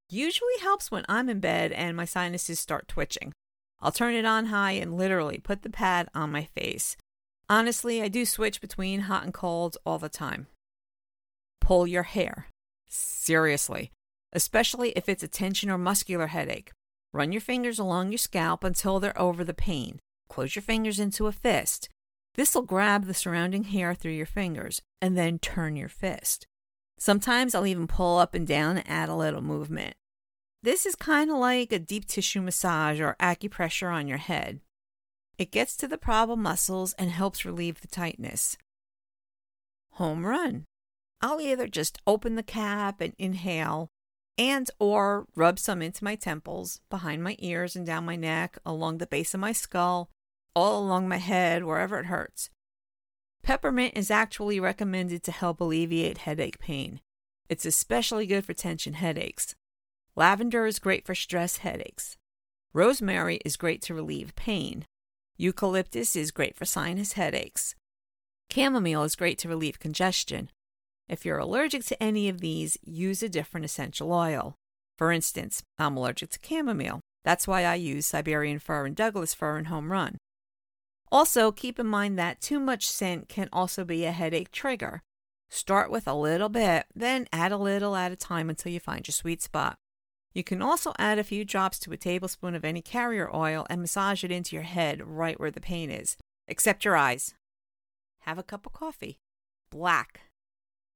usually 0.09 0.59
helps 0.59 0.91
when 0.91 1.05
I'm 1.07 1.29
in 1.29 1.39
bed 1.39 1.71
and 1.71 1.95
my 1.95 2.05
sinuses 2.05 2.59
start 2.59 2.89
twitching. 2.89 3.31
I'll 3.79 3.93
turn 3.93 4.15
it 4.15 4.25
on 4.25 4.47
high 4.47 4.73
and 4.73 4.97
literally 4.97 5.37
put 5.37 5.61
the 5.61 5.69
pad 5.69 6.09
on 6.13 6.29
my 6.29 6.43
face. 6.43 6.97
Honestly, 7.51 8.01
I 8.01 8.07
do 8.07 8.23
switch 8.23 8.61
between 8.61 9.01
hot 9.01 9.25
and 9.25 9.33
cold 9.33 9.75
all 9.85 9.99
the 9.99 10.07
time. 10.07 10.47
Pull 11.59 11.85
your 11.85 12.03
hair. 12.03 12.47
Seriously, 12.87 13.91
especially 14.31 14.91
if 14.91 15.09
it's 15.09 15.21
a 15.21 15.27
tension 15.27 15.69
or 15.69 15.77
muscular 15.77 16.27
headache. 16.27 16.71
Run 17.11 17.33
your 17.33 17.41
fingers 17.41 17.77
along 17.77 18.09
your 18.09 18.19
scalp 18.19 18.63
until 18.63 19.01
they're 19.01 19.21
over 19.21 19.43
the 19.43 19.53
pain. 19.53 19.99
Close 20.29 20.55
your 20.55 20.63
fingers 20.63 20.97
into 20.97 21.27
a 21.27 21.33
fist. 21.33 21.89
This 22.35 22.55
will 22.55 22.61
grab 22.61 23.05
the 23.05 23.13
surrounding 23.13 23.65
hair 23.65 23.93
through 23.95 24.13
your 24.13 24.25
fingers 24.25 24.81
and 25.01 25.17
then 25.17 25.37
turn 25.37 25.75
your 25.75 25.89
fist. 25.89 26.47
Sometimes 26.97 27.53
I'll 27.53 27.67
even 27.67 27.85
pull 27.85 28.17
up 28.17 28.33
and 28.33 28.47
down 28.47 28.77
and 28.77 28.89
add 28.89 29.09
a 29.09 29.15
little 29.15 29.41
movement. 29.41 29.95
This 30.63 30.85
is 30.85 30.95
kind 30.95 31.29
of 31.29 31.35
like 31.35 31.73
a 31.73 31.79
deep 31.79 32.05
tissue 32.05 32.41
massage 32.41 33.01
or 33.01 33.17
acupressure 33.19 33.93
on 33.93 34.07
your 34.07 34.19
head. 34.19 34.61
It 35.41 35.49
gets 35.49 35.75
to 35.77 35.87
the 35.87 35.97
problem 35.97 36.43
muscles 36.43 36.93
and 36.99 37.09
helps 37.09 37.45
relieve 37.45 37.81
the 37.81 37.87
tightness. 37.87 38.57
Home 39.93 40.23
run. 40.23 40.65
I'll 41.19 41.41
either 41.41 41.67
just 41.67 41.97
open 42.05 42.35
the 42.35 42.43
cap 42.43 43.01
and 43.01 43.15
inhale 43.17 43.87
and 44.37 44.69
or 44.77 45.25
rub 45.35 45.57
some 45.57 45.81
into 45.81 46.03
my 46.03 46.13
temples, 46.13 46.79
behind 46.91 47.23
my 47.23 47.37
ears 47.39 47.75
and 47.75 47.87
down 47.87 48.05
my 48.05 48.15
neck, 48.15 48.59
along 48.67 48.99
the 48.99 49.07
base 49.07 49.33
of 49.33 49.39
my 49.39 49.51
skull, 49.51 50.11
all 50.55 50.77
along 50.79 51.09
my 51.09 51.17
head, 51.17 51.63
wherever 51.63 51.97
it 51.97 52.05
hurts. 52.05 52.51
Peppermint 53.41 53.97
is 53.97 54.11
actually 54.11 54.59
recommended 54.59 55.23
to 55.23 55.31
help 55.31 55.59
alleviate 55.59 56.19
headache 56.19 56.59
pain. 56.59 57.01
It's 57.49 57.65
especially 57.65 58.27
good 58.27 58.45
for 58.45 58.53
tension 58.53 58.93
headaches. 58.93 59.55
Lavender 60.15 60.67
is 60.67 60.77
great 60.77 61.03
for 61.03 61.15
stress 61.15 61.57
headaches. 61.57 62.15
Rosemary 62.73 63.39
is 63.43 63.57
great 63.57 63.81
to 63.81 63.95
relieve 63.95 64.35
pain. 64.35 64.85
Eucalyptus 65.41 66.15
is 66.15 66.29
great 66.29 66.55
for 66.55 66.65
sinus 66.65 67.13
headaches. 67.13 67.73
Chamomile 68.53 69.01
is 69.01 69.15
great 69.15 69.39
to 69.39 69.49
relieve 69.49 69.79
congestion. 69.79 70.51
If 71.09 71.25
you're 71.25 71.39
allergic 71.39 71.83
to 71.85 72.03
any 72.03 72.29
of 72.29 72.41
these, 72.41 72.77
use 72.83 73.23
a 73.23 73.27
different 73.27 73.65
essential 73.65 74.13
oil. 74.13 74.53
For 74.99 75.11
instance, 75.11 75.63
I'm 75.79 75.97
allergic 75.97 76.29
to 76.29 76.39
chamomile. 76.47 76.99
That's 77.23 77.47
why 77.47 77.65
I 77.65 77.73
use 77.73 78.05
Siberian 78.05 78.59
fir 78.59 78.85
and 78.85 78.95
Douglas 78.95 79.33
fir 79.33 79.57
in 79.57 79.65
Home 79.65 79.91
Run. 79.91 80.19
Also, 81.11 81.51
keep 81.51 81.79
in 81.79 81.87
mind 81.87 82.19
that 82.19 82.39
too 82.39 82.59
much 82.59 82.87
scent 82.87 83.27
can 83.27 83.49
also 83.51 83.83
be 83.83 84.05
a 84.05 84.11
headache 84.11 84.51
trigger. 84.51 85.01
Start 85.49 85.89
with 85.89 86.07
a 86.07 86.13
little 86.13 86.49
bit, 86.49 86.85
then 86.93 87.27
add 87.33 87.51
a 87.51 87.57
little 87.57 87.95
at 87.95 88.11
a 88.11 88.15
time 88.15 88.47
until 88.47 88.71
you 88.71 88.79
find 88.79 89.07
your 89.07 89.13
sweet 89.13 89.41
spot. 89.41 89.75
You 90.33 90.43
can 90.43 90.61
also 90.61 90.93
add 90.97 91.19
a 91.19 91.23
few 91.23 91.43
drops 91.43 91.77
to 91.79 91.91
a 91.91 91.97
tablespoon 91.97 92.55
of 92.55 92.63
any 92.63 92.81
carrier 92.81 93.33
oil 93.35 93.65
and 93.69 93.81
massage 93.81 94.23
it 94.23 94.31
into 94.31 94.55
your 94.55 94.63
head 94.63 95.01
right 95.05 95.39
where 95.39 95.51
the 95.51 95.59
pain 95.59 95.91
is, 95.91 96.15
except 96.47 96.85
your 96.85 96.95
eyes. 96.95 97.33
Have 98.21 98.37
a 98.37 98.43
cup 98.43 98.65
of 98.65 98.73
coffee. 98.73 99.17
Black. 99.71 100.21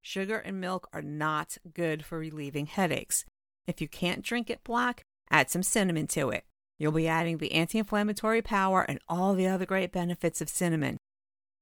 Sugar 0.01 0.37
and 0.37 0.61
milk 0.61 0.87
are 0.93 1.01
not 1.01 1.57
good 1.73 2.05
for 2.05 2.19
relieving 2.19 2.67
headaches. 2.67 3.25
If 3.67 3.81
you 3.81 3.87
can't 3.87 4.23
drink 4.23 4.49
it 4.49 4.63
black, 4.63 5.01
add 5.29 5.49
some 5.49 5.63
cinnamon 5.63 6.07
to 6.07 6.29
it. 6.29 6.45
You'll 6.77 6.91
be 6.91 7.07
adding 7.07 7.37
the 7.37 7.53
anti 7.53 7.79
inflammatory 7.79 8.41
power 8.41 8.83
and 8.83 8.99
all 9.09 9.33
the 9.33 9.47
other 9.47 9.65
great 9.65 9.91
benefits 9.91 10.41
of 10.41 10.49
cinnamon. 10.49 10.97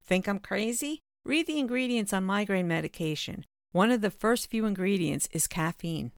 Think 0.06 0.28
I'm 0.28 0.40
crazy? 0.40 1.00
Read 1.26 1.48
the 1.48 1.60
ingredients 1.60 2.12
on 2.12 2.26
migraine 2.26 2.68
medication. 2.68 3.46
One 3.72 3.92
of 3.92 4.02
the 4.02 4.12
first 4.12 4.50
few 4.50 4.66
ingredients 4.66 5.30
is 5.32 5.48
caffeine. 5.48 6.12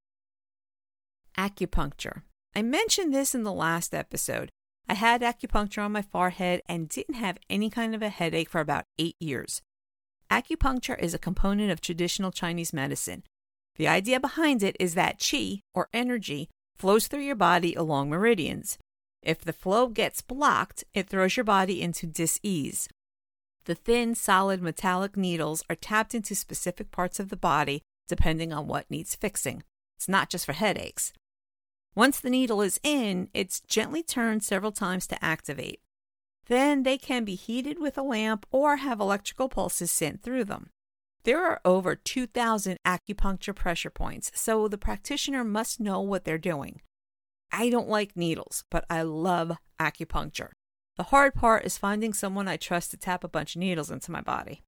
Acupuncture. 1.37 2.21
I 2.55 2.61
mentioned 2.61 3.13
this 3.13 3.35
in 3.35 3.43
the 3.43 3.53
last 3.53 3.93
episode. 3.93 4.49
I 4.87 4.93
had 4.93 5.21
acupuncture 5.21 5.83
on 5.83 5.91
my 5.91 6.01
forehead 6.01 6.61
and 6.67 6.87
didn't 6.87 7.15
have 7.15 7.37
any 7.49 7.69
kind 7.69 7.93
of 7.93 8.01
a 8.01 8.09
headache 8.09 8.49
for 8.49 8.61
about 8.61 8.85
eight 8.97 9.15
years. 9.19 9.61
Acupuncture 10.31 10.97
is 10.97 11.13
a 11.13 11.19
component 11.19 11.71
of 11.71 11.81
traditional 11.81 12.31
Chinese 12.31 12.71
medicine. 12.71 13.23
The 13.75 13.87
idea 13.87 14.19
behind 14.19 14.63
it 14.63 14.77
is 14.79 14.95
that 14.95 15.19
qi, 15.19 15.59
or 15.73 15.89
energy, 15.93 16.49
flows 16.77 17.07
through 17.07 17.23
your 17.23 17.35
body 17.35 17.75
along 17.75 18.09
meridians. 18.09 18.77
If 19.21 19.39
the 19.39 19.53
flow 19.53 19.87
gets 19.87 20.21
blocked, 20.21 20.83
it 20.93 21.09
throws 21.09 21.35
your 21.35 21.43
body 21.43 21.81
into 21.81 22.05
dis-ease. 22.05 22.87
The 23.65 23.75
thin, 23.75 24.15
solid 24.15 24.61
metallic 24.61 25.17
needles 25.17 25.63
are 25.69 25.75
tapped 25.75 26.15
into 26.15 26.35
specific 26.35 26.91
parts 26.91 27.19
of 27.19 27.29
the 27.29 27.35
body 27.35 27.81
depending 28.07 28.53
on 28.53 28.67
what 28.67 28.89
needs 28.89 29.15
fixing. 29.15 29.63
It's 29.97 30.07
not 30.07 30.29
just 30.29 30.45
for 30.45 30.53
headaches. 30.53 31.11
Once 31.95 32.19
the 32.19 32.29
needle 32.29 32.61
is 32.61 32.79
in, 32.83 33.29
it's 33.33 33.61
gently 33.61 34.03
turned 34.03 34.43
several 34.43 34.71
times 34.71 35.07
to 35.07 35.23
activate. 35.23 35.79
Then 36.47 36.83
they 36.83 36.97
can 36.97 37.23
be 37.23 37.35
heated 37.35 37.79
with 37.79 37.97
a 37.97 38.03
lamp 38.03 38.45
or 38.51 38.77
have 38.77 38.99
electrical 38.99 39.47
pulses 39.49 39.91
sent 39.91 40.21
through 40.21 40.43
them. 40.43 40.69
There 41.23 41.43
are 41.43 41.61
over 41.65 41.95
2,000 41.95 42.77
acupuncture 42.85 43.55
pressure 43.55 43.89
points, 43.89 44.31
so 44.35 44.67
the 44.67 44.77
practitioner 44.77 45.43
must 45.43 45.79
know 45.79 46.01
what 46.01 46.23
they're 46.23 46.37
doing. 46.37 46.81
I 47.51 47.69
don't 47.69 47.89
like 47.89 48.15
needles, 48.15 48.63
but 48.69 48.85
I 48.89 49.01
love 49.01 49.53
acupuncture. 49.79 50.49
The 50.97 51.03
hard 51.03 51.33
part 51.33 51.65
is 51.65 51.77
finding 51.77 52.13
someone 52.13 52.47
I 52.47 52.57
trust 52.57 52.91
to 52.91 52.97
tap 52.97 53.23
a 53.23 53.29
bunch 53.29 53.55
of 53.55 53.59
needles 53.59 53.89
into 53.89 54.11
my 54.11 54.21
body. 54.21 54.61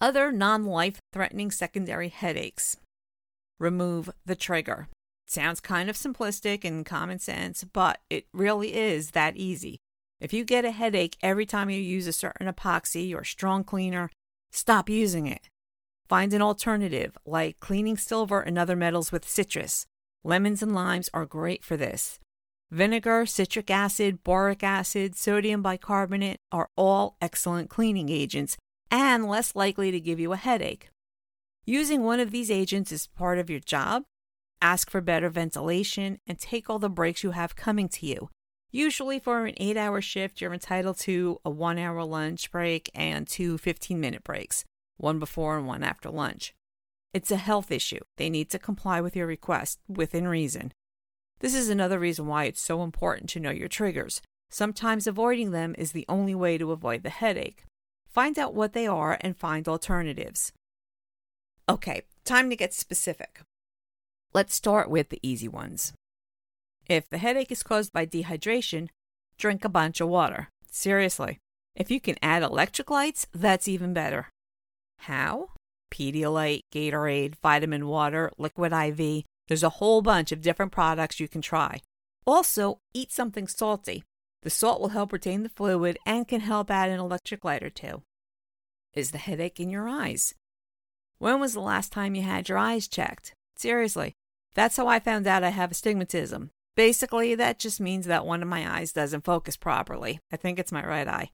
Other 0.00 0.32
non 0.32 0.66
life 0.66 1.00
threatening 1.12 1.50
secondary 1.50 2.08
headaches. 2.08 2.76
Remove 3.58 4.10
the 4.26 4.36
trigger. 4.36 4.88
Sounds 5.32 5.60
kind 5.60 5.88
of 5.88 5.96
simplistic 5.96 6.62
and 6.62 6.84
common 6.84 7.18
sense, 7.18 7.64
but 7.64 8.02
it 8.10 8.26
really 8.34 8.74
is 8.74 9.12
that 9.12 9.34
easy. 9.34 9.78
If 10.20 10.34
you 10.34 10.44
get 10.44 10.66
a 10.66 10.70
headache 10.70 11.16
every 11.22 11.46
time 11.46 11.70
you 11.70 11.80
use 11.80 12.06
a 12.06 12.12
certain 12.12 12.52
epoxy 12.52 13.14
or 13.14 13.24
strong 13.24 13.64
cleaner, 13.64 14.10
stop 14.50 14.90
using 14.90 15.26
it. 15.26 15.48
Find 16.06 16.34
an 16.34 16.42
alternative, 16.42 17.16
like 17.24 17.60
cleaning 17.60 17.96
silver 17.96 18.42
and 18.42 18.58
other 18.58 18.76
metals 18.76 19.10
with 19.10 19.26
citrus. 19.26 19.86
Lemons 20.22 20.62
and 20.62 20.74
limes 20.74 21.08
are 21.14 21.24
great 21.24 21.64
for 21.64 21.78
this. 21.78 22.20
Vinegar, 22.70 23.24
citric 23.24 23.70
acid, 23.70 24.22
boric 24.22 24.62
acid, 24.62 25.16
sodium 25.16 25.62
bicarbonate 25.62 26.40
are 26.52 26.68
all 26.76 27.16
excellent 27.22 27.70
cleaning 27.70 28.10
agents 28.10 28.58
and 28.90 29.26
less 29.26 29.56
likely 29.56 29.90
to 29.90 29.98
give 29.98 30.20
you 30.20 30.34
a 30.34 30.36
headache. 30.36 30.90
Using 31.64 32.02
one 32.02 32.20
of 32.20 32.32
these 32.32 32.50
agents 32.50 32.92
is 32.92 33.06
part 33.06 33.38
of 33.38 33.48
your 33.48 33.60
job. 33.60 34.02
Ask 34.62 34.90
for 34.90 35.00
better 35.00 35.28
ventilation 35.28 36.20
and 36.24 36.38
take 36.38 36.70
all 36.70 36.78
the 36.78 36.88
breaks 36.88 37.24
you 37.24 37.32
have 37.32 37.56
coming 37.56 37.88
to 37.88 38.06
you. 38.06 38.30
Usually, 38.70 39.18
for 39.18 39.44
an 39.44 39.54
eight 39.56 39.76
hour 39.76 40.00
shift, 40.00 40.40
you're 40.40 40.52
entitled 40.52 40.98
to 41.00 41.40
a 41.44 41.50
one 41.50 41.80
hour 41.80 42.04
lunch 42.04 42.48
break 42.52 42.88
and 42.94 43.26
two 43.26 43.58
15 43.58 44.00
minute 44.00 44.22
breaks, 44.22 44.64
one 44.98 45.18
before 45.18 45.58
and 45.58 45.66
one 45.66 45.82
after 45.82 46.10
lunch. 46.10 46.54
It's 47.12 47.32
a 47.32 47.36
health 47.38 47.72
issue. 47.72 47.98
They 48.18 48.30
need 48.30 48.50
to 48.50 48.58
comply 48.60 49.00
with 49.00 49.16
your 49.16 49.26
request 49.26 49.80
within 49.88 50.28
reason. 50.28 50.72
This 51.40 51.56
is 51.56 51.68
another 51.68 51.98
reason 51.98 52.28
why 52.28 52.44
it's 52.44 52.62
so 52.62 52.84
important 52.84 53.28
to 53.30 53.40
know 53.40 53.50
your 53.50 53.66
triggers. 53.66 54.22
Sometimes 54.48 55.08
avoiding 55.08 55.50
them 55.50 55.74
is 55.76 55.90
the 55.90 56.06
only 56.08 56.36
way 56.36 56.56
to 56.56 56.70
avoid 56.70 57.02
the 57.02 57.10
headache. 57.10 57.64
Find 58.06 58.38
out 58.38 58.54
what 58.54 58.74
they 58.74 58.86
are 58.86 59.18
and 59.22 59.36
find 59.36 59.66
alternatives. 59.66 60.52
Okay, 61.68 62.02
time 62.24 62.48
to 62.48 62.54
get 62.54 62.72
specific. 62.72 63.40
Let's 64.34 64.54
start 64.54 64.88
with 64.88 65.10
the 65.10 65.20
easy 65.22 65.48
ones. 65.48 65.92
If 66.88 67.08
the 67.08 67.18
headache 67.18 67.52
is 67.52 67.62
caused 67.62 67.92
by 67.92 68.06
dehydration, 68.06 68.88
drink 69.36 69.62
a 69.62 69.68
bunch 69.68 70.00
of 70.00 70.08
water. 70.08 70.48
Seriously. 70.70 71.38
If 71.76 71.90
you 71.90 72.00
can 72.00 72.16
add 72.22 72.42
electrolytes, 72.42 73.26
that's 73.34 73.68
even 73.68 73.92
better. 73.92 74.28
How? 75.00 75.50
Pedialyte, 75.92 76.62
Gatorade, 76.72 77.34
vitamin 77.42 77.86
water, 77.86 78.32
liquid 78.38 78.72
IV. 78.72 79.24
There's 79.48 79.62
a 79.62 79.68
whole 79.80 80.00
bunch 80.00 80.32
of 80.32 80.40
different 80.40 80.72
products 80.72 81.20
you 81.20 81.28
can 81.28 81.42
try. 81.42 81.82
Also, 82.26 82.78
eat 82.94 83.12
something 83.12 83.46
salty. 83.46 84.02
The 84.42 84.50
salt 84.50 84.80
will 84.80 84.88
help 84.88 85.12
retain 85.12 85.42
the 85.42 85.50
fluid 85.50 85.98
and 86.06 86.26
can 86.26 86.40
help 86.40 86.70
add 86.70 86.88
an 86.88 87.00
electrolyte 87.00 87.62
or 87.62 87.70
two. 87.70 88.02
Is 88.94 89.10
the 89.10 89.18
headache 89.18 89.60
in 89.60 89.68
your 89.68 89.88
eyes? 89.88 90.34
When 91.18 91.38
was 91.38 91.52
the 91.52 91.60
last 91.60 91.92
time 91.92 92.14
you 92.14 92.22
had 92.22 92.48
your 92.48 92.58
eyes 92.58 92.88
checked? 92.88 93.34
Seriously, 93.56 94.14
that's 94.54 94.76
how 94.76 94.86
I 94.86 95.00
found 95.00 95.26
out 95.26 95.44
I 95.44 95.50
have 95.50 95.70
astigmatism. 95.70 96.50
Basically, 96.74 97.34
that 97.34 97.58
just 97.58 97.80
means 97.80 98.06
that 98.06 98.26
one 98.26 98.42
of 98.42 98.48
my 98.48 98.78
eyes 98.78 98.92
doesn't 98.92 99.24
focus 99.24 99.56
properly. 99.56 100.20
I 100.32 100.36
think 100.36 100.58
it's 100.58 100.72
my 100.72 100.84
right 100.84 101.08
eye. 101.08 101.30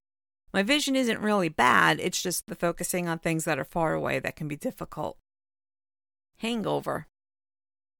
My 0.52 0.62
vision 0.62 0.96
isn't 0.96 1.20
really 1.20 1.48
bad, 1.48 2.00
it's 2.00 2.22
just 2.22 2.46
the 2.46 2.54
focusing 2.54 3.08
on 3.08 3.18
things 3.18 3.44
that 3.44 3.58
are 3.58 3.64
far 3.64 3.92
away 3.92 4.18
that 4.18 4.36
can 4.36 4.48
be 4.48 4.56
difficult. 4.56 5.18
Hangover. 6.38 7.06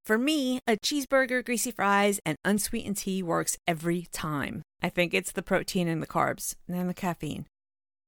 For 0.05 0.17
me, 0.17 0.61
a 0.67 0.77
cheeseburger, 0.77 1.45
greasy 1.45 1.71
fries, 1.71 2.19
and 2.25 2.39
unsweetened 2.45 2.97
tea 2.97 3.23
works 3.23 3.59
every 3.67 4.07
time. 4.11 4.63
I 4.83 4.89
think 4.89 5.13
it's 5.13 5.33
the 5.33 5.43
protein 5.43 5.87
and 5.87 6.03
the 6.03 6.07
carbs, 6.07 6.55
and 6.67 6.89
the 6.89 6.95
caffeine. 6.95 7.47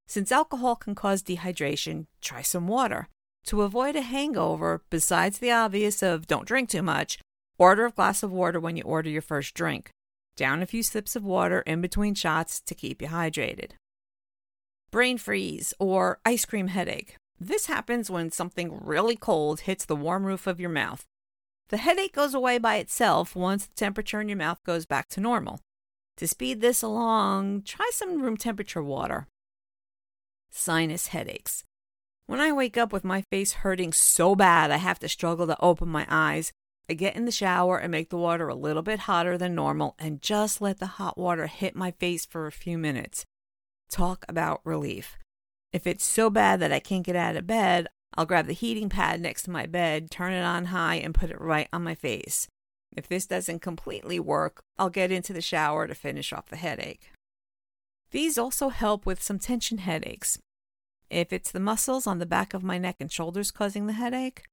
Since 0.08 0.32
alcohol 0.32 0.76
can 0.76 0.94
cause 0.94 1.22
dehydration, 1.22 2.06
try 2.22 2.40
some 2.42 2.66
water. 2.66 3.08
To 3.46 3.62
avoid 3.62 3.96
a 3.96 4.02
hangover, 4.02 4.82
besides 4.90 5.38
the 5.38 5.50
obvious 5.50 6.02
of 6.02 6.26
don't 6.26 6.46
drink 6.46 6.68
too 6.68 6.82
much, 6.82 7.18
order 7.58 7.86
a 7.86 7.90
glass 7.90 8.22
of 8.22 8.32
water 8.32 8.60
when 8.60 8.76
you 8.76 8.82
order 8.82 9.10
your 9.10 9.22
first 9.22 9.54
drink. 9.54 9.90
Down 10.36 10.62
a 10.62 10.66
few 10.66 10.82
sips 10.82 11.16
of 11.16 11.24
water 11.24 11.60
in 11.62 11.80
between 11.80 12.14
shots 12.14 12.60
to 12.60 12.74
keep 12.74 13.02
you 13.02 13.08
hydrated. 13.08 13.72
Brain 14.90 15.18
freeze 15.18 15.74
or 15.78 16.20
ice 16.24 16.44
cream 16.44 16.68
headache. 16.68 17.16
This 17.38 17.66
happens 17.66 18.10
when 18.10 18.30
something 18.30 18.78
really 18.84 19.16
cold 19.16 19.60
hits 19.60 19.84
the 19.84 19.96
warm 19.96 20.24
roof 20.24 20.46
of 20.46 20.60
your 20.60 20.70
mouth. 20.70 21.04
The 21.70 21.78
headache 21.78 22.14
goes 22.14 22.34
away 22.34 22.58
by 22.58 22.76
itself 22.76 23.36
once 23.36 23.66
the 23.66 23.74
temperature 23.74 24.20
in 24.20 24.28
your 24.28 24.38
mouth 24.38 24.62
goes 24.64 24.86
back 24.86 25.08
to 25.10 25.20
normal. 25.20 25.60
To 26.16 26.26
speed 26.26 26.60
this 26.60 26.82
along, 26.82 27.62
try 27.62 27.88
some 27.92 28.20
room 28.20 28.36
temperature 28.36 28.82
water. 28.82 29.26
Sinus 30.50 31.08
headaches. 31.08 31.64
When 32.30 32.40
I 32.40 32.52
wake 32.52 32.78
up 32.78 32.92
with 32.92 33.02
my 33.02 33.22
face 33.22 33.54
hurting 33.54 33.92
so 33.92 34.36
bad 34.36 34.70
I 34.70 34.76
have 34.76 35.00
to 35.00 35.08
struggle 35.08 35.48
to 35.48 35.60
open 35.60 35.88
my 35.88 36.06
eyes, 36.08 36.52
I 36.88 36.94
get 36.94 37.16
in 37.16 37.24
the 37.24 37.32
shower 37.32 37.76
and 37.76 37.90
make 37.90 38.10
the 38.10 38.18
water 38.18 38.46
a 38.46 38.54
little 38.54 38.82
bit 38.82 39.00
hotter 39.00 39.36
than 39.36 39.56
normal 39.56 39.96
and 39.98 40.22
just 40.22 40.60
let 40.60 40.78
the 40.78 40.86
hot 40.86 41.18
water 41.18 41.48
hit 41.48 41.74
my 41.74 41.90
face 41.90 42.24
for 42.24 42.46
a 42.46 42.52
few 42.52 42.78
minutes. 42.78 43.24
Talk 43.90 44.24
about 44.28 44.60
relief. 44.62 45.18
If 45.72 45.88
it's 45.88 46.04
so 46.04 46.30
bad 46.30 46.60
that 46.60 46.70
I 46.70 46.78
can't 46.78 47.04
get 47.04 47.16
out 47.16 47.34
of 47.34 47.48
bed, 47.48 47.88
I'll 48.16 48.26
grab 48.26 48.46
the 48.46 48.52
heating 48.52 48.90
pad 48.90 49.20
next 49.20 49.42
to 49.46 49.50
my 49.50 49.66
bed, 49.66 50.08
turn 50.08 50.32
it 50.32 50.44
on 50.44 50.66
high, 50.66 51.00
and 51.02 51.12
put 51.12 51.30
it 51.30 51.40
right 51.40 51.68
on 51.72 51.82
my 51.82 51.96
face. 51.96 52.46
If 52.96 53.08
this 53.08 53.26
doesn't 53.26 53.60
completely 53.60 54.20
work, 54.20 54.62
I'll 54.78 54.88
get 54.88 55.10
into 55.10 55.32
the 55.32 55.42
shower 55.42 55.88
to 55.88 55.96
finish 55.96 56.32
off 56.32 56.46
the 56.46 56.54
headache. 56.54 57.10
These 58.12 58.38
also 58.38 58.68
help 58.68 59.04
with 59.04 59.20
some 59.20 59.40
tension 59.40 59.78
headaches. 59.78 60.38
If 61.10 61.32
it's 61.32 61.50
the 61.50 61.60
muscles 61.60 62.06
on 62.06 62.18
the 62.18 62.26
back 62.26 62.54
of 62.54 62.62
my 62.62 62.78
neck 62.78 62.96
and 63.00 63.10
shoulders 63.10 63.50
causing 63.50 63.86
the 63.86 63.94
headache, 63.94 64.44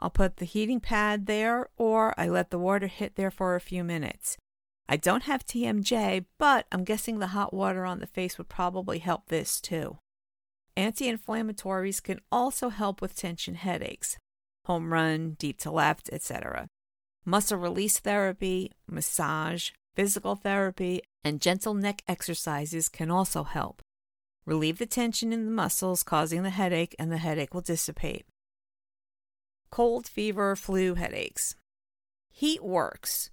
I'll 0.00 0.10
put 0.10 0.38
the 0.38 0.46
heating 0.46 0.80
pad 0.80 1.26
there 1.26 1.68
or 1.76 2.18
I 2.18 2.28
let 2.28 2.50
the 2.50 2.58
water 2.58 2.86
hit 2.86 3.16
there 3.16 3.30
for 3.30 3.54
a 3.54 3.60
few 3.60 3.84
minutes. 3.84 4.36
I 4.88 4.96
don't 4.96 5.24
have 5.24 5.46
TMJ, 5.46 6.24
but 6.38 6.66
I'm 6.72 6.84
guessing 6.84 7.18
the 7.18 7.28
hot 7.28 7.54
water 7.54 7.84
on 7.84 8.00
the 8.00 8.06
face 8.06 8.38
would 8.38 8.48
probably 8.48 8.98
help 8.98 9.28
this 9.28 9.60
too. 9.60 9.98
Anti 10.76 11.10
inflammatories 11.10 12.02
can 12.02 12.20
also 12.32 12.70
help 12.70 13.00
with 13.00 13.14
tension 13.14 13.54
headaches, 13.54 14.18
home 14.64 14.92
run, 14.92 15.36
deep 15.38 15.58
to 15.60 15.70
left, 15.70 16.10
etc. 16.12 16.66
Muscle 17.24 17.58
release 17.58 17.98
therapy, 17.98 18.72
massage, 18.86 19.70
physical 19.94 20.34
therapy, 20.34 21.00
and 21.22 21.40
gentle 21.40 21.74
neck 21.74 22.02
exercises 22.08 22.88
can 22.88 23.10
also 23.10 23.44
help. 23.44 23.80
Relieve 24.46 24.78
the 24.78 24.86
tension 24.86 25.32
in 25.32 25.46
the 25.46 25.50
muscles 25.50 26.02
causing 26.02 26.42
the 26.42 26.50
headache, 26.50 26.94
and 26.98 27.10
the 27.10 27.18
headache 27.18 27.54
will 27.54 27.60
dissipate. 27.62 28.26
Cold, 29.70 30.06
fever, 30.06 30.54
flu, 30.54 30.94
headaches. 30.94 31.56
Heat 32.30 32.62
works. 32.62 33.30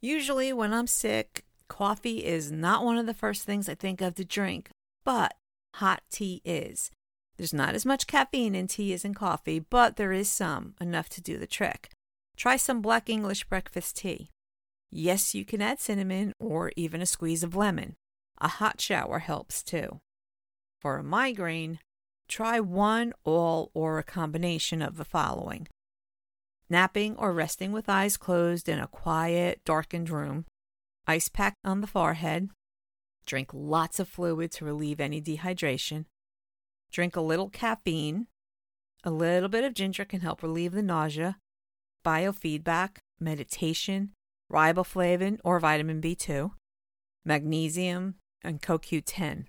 Usually, 0.00 0.52
when 0.52 0.72
I'm 0.72 0.86
sick, 0.86 1.44
coffee 1.68 2.24
is 2.24 2.50
not 2.50 2.84
one 2.84 2.98
of 2.98 3.06
the 3.06 3.14
first 3.14 3.44
things 3.44 3.68
I 3.68 3.74
think 3.74 4.00
of 4.00 4.14
to 4.16 4.24
drink, 4.24 4.70
but 5.04 5.34
hot 5.76 6.02
tea 6.10 6.42
is. 6.44 6.90
There's 7.36 7.54
not 7.54 7.74
as 7.74 7.86
much 7.86 8.06
caffeine 8.06 8.54
in 8.54 8.66
tea 8.66 8.92
as 8.92 9.04
in 9.04 9.14
coffee, 9.14 9.60
but 9.60 9.96
there 9.96 10.12
is 10.12 10.28
some, 10.28 10.74
enough 10.80 11.08
to 11.10 11.22
do 11.22 11.38
the 11.38 11.46
trick. 11.46 11.90
Try 12.36 12.56
some 12.56 12.82
black 12.82 13.08
English 13.08 13.44
breakfast 13.44 13.96
tea. 13.96 14.30
Yes, 14.90 15.34
you 15.34 15.44
can 15.44 15.62
add 15.62 15.78
cinnamon 15.80 16.34
or 16.38 16.72
even 16.76 17.00
a 17.00 17.06
squeeze 17.06 17.42
of 17.42 17.54
lemon. 17.54 17.94
A 18.38 18.48
hot 18.48 18.80
shower 18.80 19.20
helps 19.20 19.62
too. 19.62 20.00
For 20.80 20.96
a 20.96 21.04
migraine, 21.04 21.78
try 22.26 22.58
one, 22.58 23.12
all, 23.24 23.70
or 23.74 23.98
a 23.98 24.02
combination 24.02 24.80
of 24.80 24.96
the 24.96 25.04
following. 25.04 25.68
Napping 26.70 27.16
or 27.16 27.32
resting 27.32 27.72
with 27.72 27.88
eyes 27.88 28.16
closed 28.16 28.68
in 28.68 28.78
a 28.78 28.86
quiet, 28.86 29.60
darkened 29.64 30.08
room, 30.08 30.46
ice 31.06 31.28
pack 31.28 31.54
on 31.64 31.80
the 31.80 31.86
forehead, 31.86 32.48
drink 33.26 33.50
lots 33.52 34.00
of 34.00 34.08
fluid 34.08 34.52
to 34.52 34.64
relieve 34.64 35.00
any 35.00 35.20
dehydration, 35.20 36.06
drink 36.90 37.14
a 37.14 37.20
little 37.20 37.50
caffeine, 37.50 38.28
a 39.04 39.10
little 39.10 39.48
bit 39.48 39.64
of 39.64 39.74
ginger 39.74 40.04
can 40.04 40.20
help 40.20 40.42
relieve 40.42 40.72
the 40.72 40.82
nausea, 40.82 41.36
biofeedback, 42.04 42.98
meditation, 43.18 44.12
riboflavin 44.50 45.38
or 45.44 45.60
vitamin 45.60 46.00
B2, 46.00 46.52
magnesium, 47.24 48.14
and 48.42 48.62
CoQ10. 48.62 49.46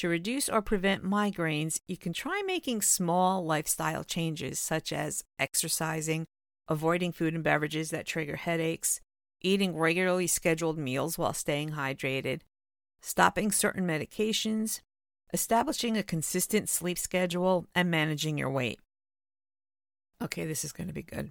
To 0.00 0.08
reduce 0.08 0.48
or 0.48 0.62
prevent 0.62 1.04
migraines, 1.04 1.78
you 1.86 1.98
can 1.98 2.14
try 2.14 2.42
making 2.46 2.80
small 2.80 3.44
lifestyle 3.44 4.02
changes 4.02 4.58
such 4.58 4.94
as 4.94 5.24
exercising, 5.38 6.24
avoiding 6.68 7.12
food 7.12 7.34
and 7.34 7.44
beverages 7.44 7.90
that 7.90 8.06
trigger 8.06 8.36
headaches, 8.36 9.02
eating 9.42 9.76
regularly 9.76 10.26
scheduled 10.26 10.78
meals 10.78 11.18
while 11.18 11.34
staying 11.34 11.72
hydrated, 11.72 12.40
stopping 13.02 13.52
certain 13.52 13.86
medications, 13.86 14.80
establishing 15.34 15.98
a 15.98 16.02
consistent 16.02 16.70
sleep 16.70 16.96
schedule, 16.96 17.66
and 17.74 17.90
managing 17.90 18.38
your 18.38 18.48
weight. 18.48 18.80
Okay, 20.22 20.46
this 20.46 20.64
is 20.64 20.72
going 20.72 20.86
to 20.86 20.94
be 20.94 21.02
good. 21.02 21.30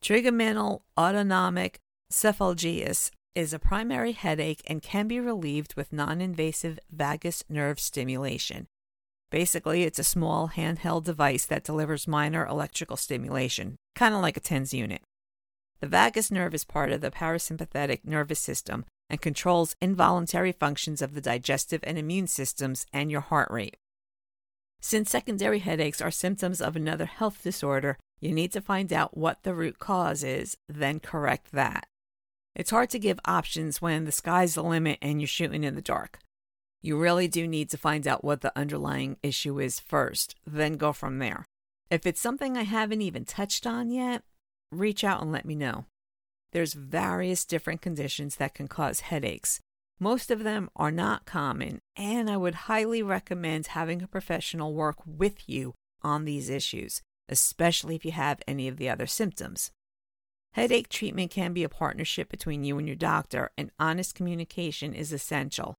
Trigeminal 0.00 0.82
autonomic 0.98 1.78
cephalgias 2.12 3.12
is 3.34 3.52
a 3.52 3.58
primary 3.58 4.12
headache 4.12 4.62
and 4.66 4.82
can 4.82 5.08
be 5.08 5.20
relieved 5.20 5.74
with 5.74 5.92
non 5.92 6.20
invasive 6.20 6.78
vagus 6.90 7.42
nerve 7.48 7.80
stimulation. 7.80 8.66
Basically, 9.30 9.84
it's 9.84 9.98
a 9.98 10.04
small 10.04 10.50
handheld 10.50 11.04
device 11.04 11.46
that 11.46 11.64
delivers 11.64 12.06
minor 12.06 12.46
electrical 12.46 12.96
stimulation, 12.96 13.76
kind 13.94 14.14
of 14.14 14.20
like 14.20 14.36
a 14.36 14.40
TENS 14.40 14.74
unit. 14.74 15.00
The 15.80 15.88
vagus 15.88 16.30
nerve 16.30 16.54
is 16.54 16.64
part 16.64 16.92
of 16.92 17.00
the 17.00 17.10
parasympathetic 17.10 18.04
nervous 18.04 18.40
system 18.40 18.84
and 19.08 19.20
controls 19.20 19.74
involuntary 19.80 20.52
functions 20.52 21.02
of 21.02 21.14
the 21.14 21.20
digestive 21.20 21.80
and 21.82 21.98
immune 21.98 22.26
systems 22.26 22.86
and 22.92 23.10
your 23.10 23.22
heart 23.22 23.50
rate. 23.50 23.76
Since 24.80 25.10
secondary 25.10 25.60
headaches 25.60 26.00
are 26.00 26.10
symptoms 26.10 26.60
of 26.60 26.76
another 26.76 27.06
health 27.06 27.42
disorder, 27.42 27.98
you 28.20 28.32
need 28.32 28.52
to 28.52 28.60
find 28.60 28.92
out 28.92 29.16
what 29.16 29.42
the 29.42 29.54
root 29.54 29.78
cause 29.78 30.22
is, 30.22 30.56
then 30.68 31.00
correct 31.00 31.52
that. 31.52 31.86
It's 32.54 32.70
hard 32.70 32.90
to 32.90 32.98
give 32.98 33.18
options 33.24 33.80
when 33.80 34.04
the 34.04 34.12
sky's 34.12 34.54
the 34.54 34.62
limit 34.62 34.98
and 35.00 35.20
you're 35.20 35.28
shooting 35.28 35.64
in 35.64 35.74
the 35.74 35.82
dark. 35.82 36.18
You 36.82 36.98
really 36.98 37.28
do 37.28 37.46
need 37.46 37.70
to 37.70 37.78
find 37.78 38.06
out 38.06 38.24
what 38.24 38.40
the 38.40 38.56
underlying 38.58 39.16
issue 39.22 39.60
is 39.60 39.80
first, 39.80 40.34
then 40.46 40.76
go 40.76 40.92
from 40.92 41.18
there. 41.18 41.46
If 41.90 42.06
it's 42.06 42.20
something 42.20 42.56
I 42.56 42.62
haven't 42.62 43.02
even 43.02 43.24
touched 43.24 43.66
on 43.66 43.90
yet, 43.90 44.22
reach 44.70 45.04
out 45.04 45.22
and 45.22 45.30
let 45.30 45.44
me 45.44 45.54
know. 45.54 45.86
There's 46.52 46.74
various 46.74 47.44
different 47.44 47.80
conditions 47.80 48.36
that 48.36 48.54
can 48.54 48.68
cause 48.68 49.00
headaches. 49.00 49.60
Most 50.00 50.30
of 50.30 50.42
them 50.42 50.68
are 50.74 50.90
not 50.90 51.24
common, 51.24 51.78
and 51.96 52.28
I 52.28 52.36
would 52.36 52.54
highly 52.54 53.02
recommend 53.02 53.68
having 53.68 54.02
a 54.02 54.08
professional 54.08 54.74
work 54.74 54.96
with 55.06 55.48
you 55.48 55.74
on 56.02 56.24
these 56.24 56.50
issues, 56.50 57.00
especially 57.28 57.94
if 57.94 58.04
you 58.04 58.12
have 58.12 58.42
any 58.46 58.68
of 58.68 58.76
the 58.76 58.90
other 58.90 59.06
symptoms. 59.06 59.70
Headache 60.52 60.90
treatment 60.90 61.30
can 61.30 61.54
be 61.54 61.64
a 61.64 61.68
partnership 61.68 62.28
between 62.28 62.62
you 62.62 62.78
and 62.78 62.86
your 62.86 62.96
doctor, 62.96 63.50
and 63.56 63.70
honest 63.78 64.14
communication 64.14 64.92
is 64.92 65.12
essential. 65.12 65.74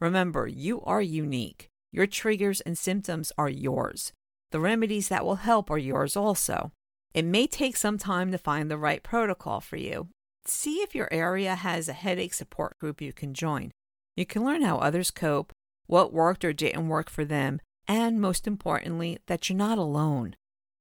Remember, 0.00 0.48
you 0.48 0.82
are 0.82 1.00
unique. 1.00 1.68
Your 1.92 2.08
triggers 2.08 2.60
and 2.62 2.76
symptoms 2.76 3.32
are 3.38 3.48
yours. 3.48 4.12
The 4.50 4.58
remedies 4.60 5.08
that 5.08 5.24
will 5.24 5.36
help 5.36 5.70
are 5.70 5.78
yours 5.78 6.16
also. 6.16 6.72
It 7.14 7.24
may 7.24 7.46
take 7.46 7.76
some 7.76 7.98
time 7.98 8.32
to 8.32 8.38
find 8.38 8.68
the 8.68 8.76
right 8.76 9.02
protocol 9.02 9.60
for 9.60 9.76
you. 9.76 10.08
See 10.44 10.78
if 10.78 10.94
your 10.94 11.08
area 11.12 11.54
has 11.54 11.88
a 11.88 11.92
headache 11.92 12.34
support 12.34 12.78
group 12.78 13.00
you 13.00 13.12
can 13.12 13.32
join. 13.32 13.70
You 14.16 14.26
can 14.26 14.44
learn 14.44 14.62
how 14.62 14.78
others 14.78 15.10
cope, 15.10 15.52
what 15.86 16.12
worked 16.12 16.44
or 16.44 16.52
didn't 16.52 16.88
work 16.88 17.10
for 17.10 17.24
them, 17.24 17.60
and 17.86 18.20
most 18.20 18.46
importantly, 18.46 19.18
that 19.28 19.48
you're 19.48 19.56
not 19.56 19.78
alone. 19.78 20.34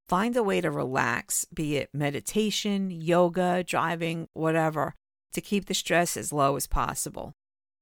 Find 0.08 0.38
a 0.38 0.44
way 0.44 0.62
to 0.62 0.70
relax, 0.70 1.46
be 1.46 1.78
it 1.78 1.90
meditation, 1.92 2.92
yoga, 2.92 3.64
driving, 3.64 4.28
whatever, 4.34 4.94
to 5.34 5.42
keep 5.42 5.66
the 5.66 5.74
stress 5.74 6.16
as 6.16 6.32
low 6.32 6.56
as 6.56 6.68
possible. 6.68 7.34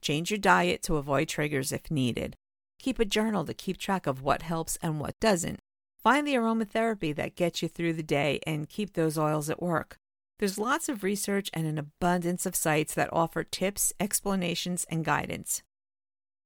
Change 0.02 0.32
your 0.32 0.38
diet 0.38 0.82
to 0.84 0.96
avoid 0.96 1.28
triggers 1.28 1.74
if 1.74 1.92
needed. 1.92 2.38
Keep 2.80 3.00
a 3.00 3.06
journal 3.06 3.44
to 3.46 3.54
keep 3.54 3.78
track 3.78 4.08
of 4.08 4.22
what 4.22 4.42
helps 4.42 4.78
and 4.82 5.02
what 5.02 5.20
doesn't. 5.20 5.60
Find 6.02 6.26
the 6.26 6.36
aromatherapy 6.36 7.14
that 7.16 7.36
gets 7.36 7.62
you 7.62 7.68
through 7.68 7.94
the 7.94 8.04
day 8.04 8.40
and 8.48 8.70
keep 8.70 8.94
those 8.94 9.18
oils 9.18 9.50
at 9.50 9.62
work. 9.62 9.98
There's 10.40 10.58
lots 10.58 10.90
of 10.90 11.04
research 11.04 11.50
and 11.54 11.68
an 11.68 11.78
abundance 11.78 12.46
of 12.46 12.56
sites 12.56 12.94
that 12.96 13.12
offer 13.14 13.44
tips, 13.44 13.94
explanations, 14.00 14.86
and 14.90 15.06
guidance. 15.06 15.62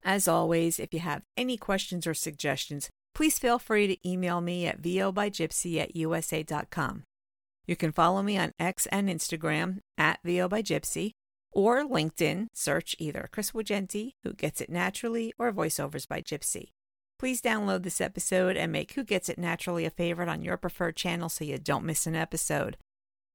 As 0.03 0.27
always, 0.27 0.79
if 0.79 0.93
you 0.93 0.99
have 0.99 1.23
any 1.35 1.57
questions 1.57 2.05
or 2.05 2.13
suggestions, 2.13 2.89
please 3.17 3.39
feel 3.39 3.57
free 3.57 3.87
to 3.87 3.97
email 4.07 4.39
me 4.41 4.67
at 4.67 4.79
vobygypsy 4.79 5.79
at 5.79 5.95
usa.com. 5.95 7.01
You 7.65 7.75
can 7.75 7.91
follow 7.91 8.21
me 8.21 8.37
on 8.37 8.51
X 8.59 8.85
and 8.91 9.09
Instagram 9.09 9.79
at 9.97 10.19
vobygypsy 10.23 11.13
or 11.51 11.83
LinkedIn, 11.83 12.45
search 12.53 12.95
either 12.99 13.27
Chris 13.31 13.53
Wogenti, 13.53 14.11
Who 14.23 14.33
Gets 14.33 14.61
It 14.61 14.69
Naturally, 14.69 15.33
or 15.39 15.51
Voiceovers 15.51 16.07
by 16.07 16.21
Gypsy. 16.21 16.67
Please 17.17 17.41
download 17.41 17.81
this 17.81 17.99
episode 17.99 18.55
and 18.55 18.71
make 18.71 18.91
Who 18.91 19.03
Gets 19.03 19.29
It 19.29 19.39
Naturally 19.39 19.85
a 19.85 19.89
favorite 19.89 20.29
on 20.29 20.43
your 20.43 20.57
preferred 20.57 20.95
channel 20.95 21.27
so 21.27 21.43
you 21.43 21.57
don't 21.57 21.85
miss 21.85 22.05
an 22.05 22.15
episode. 22.15 22.77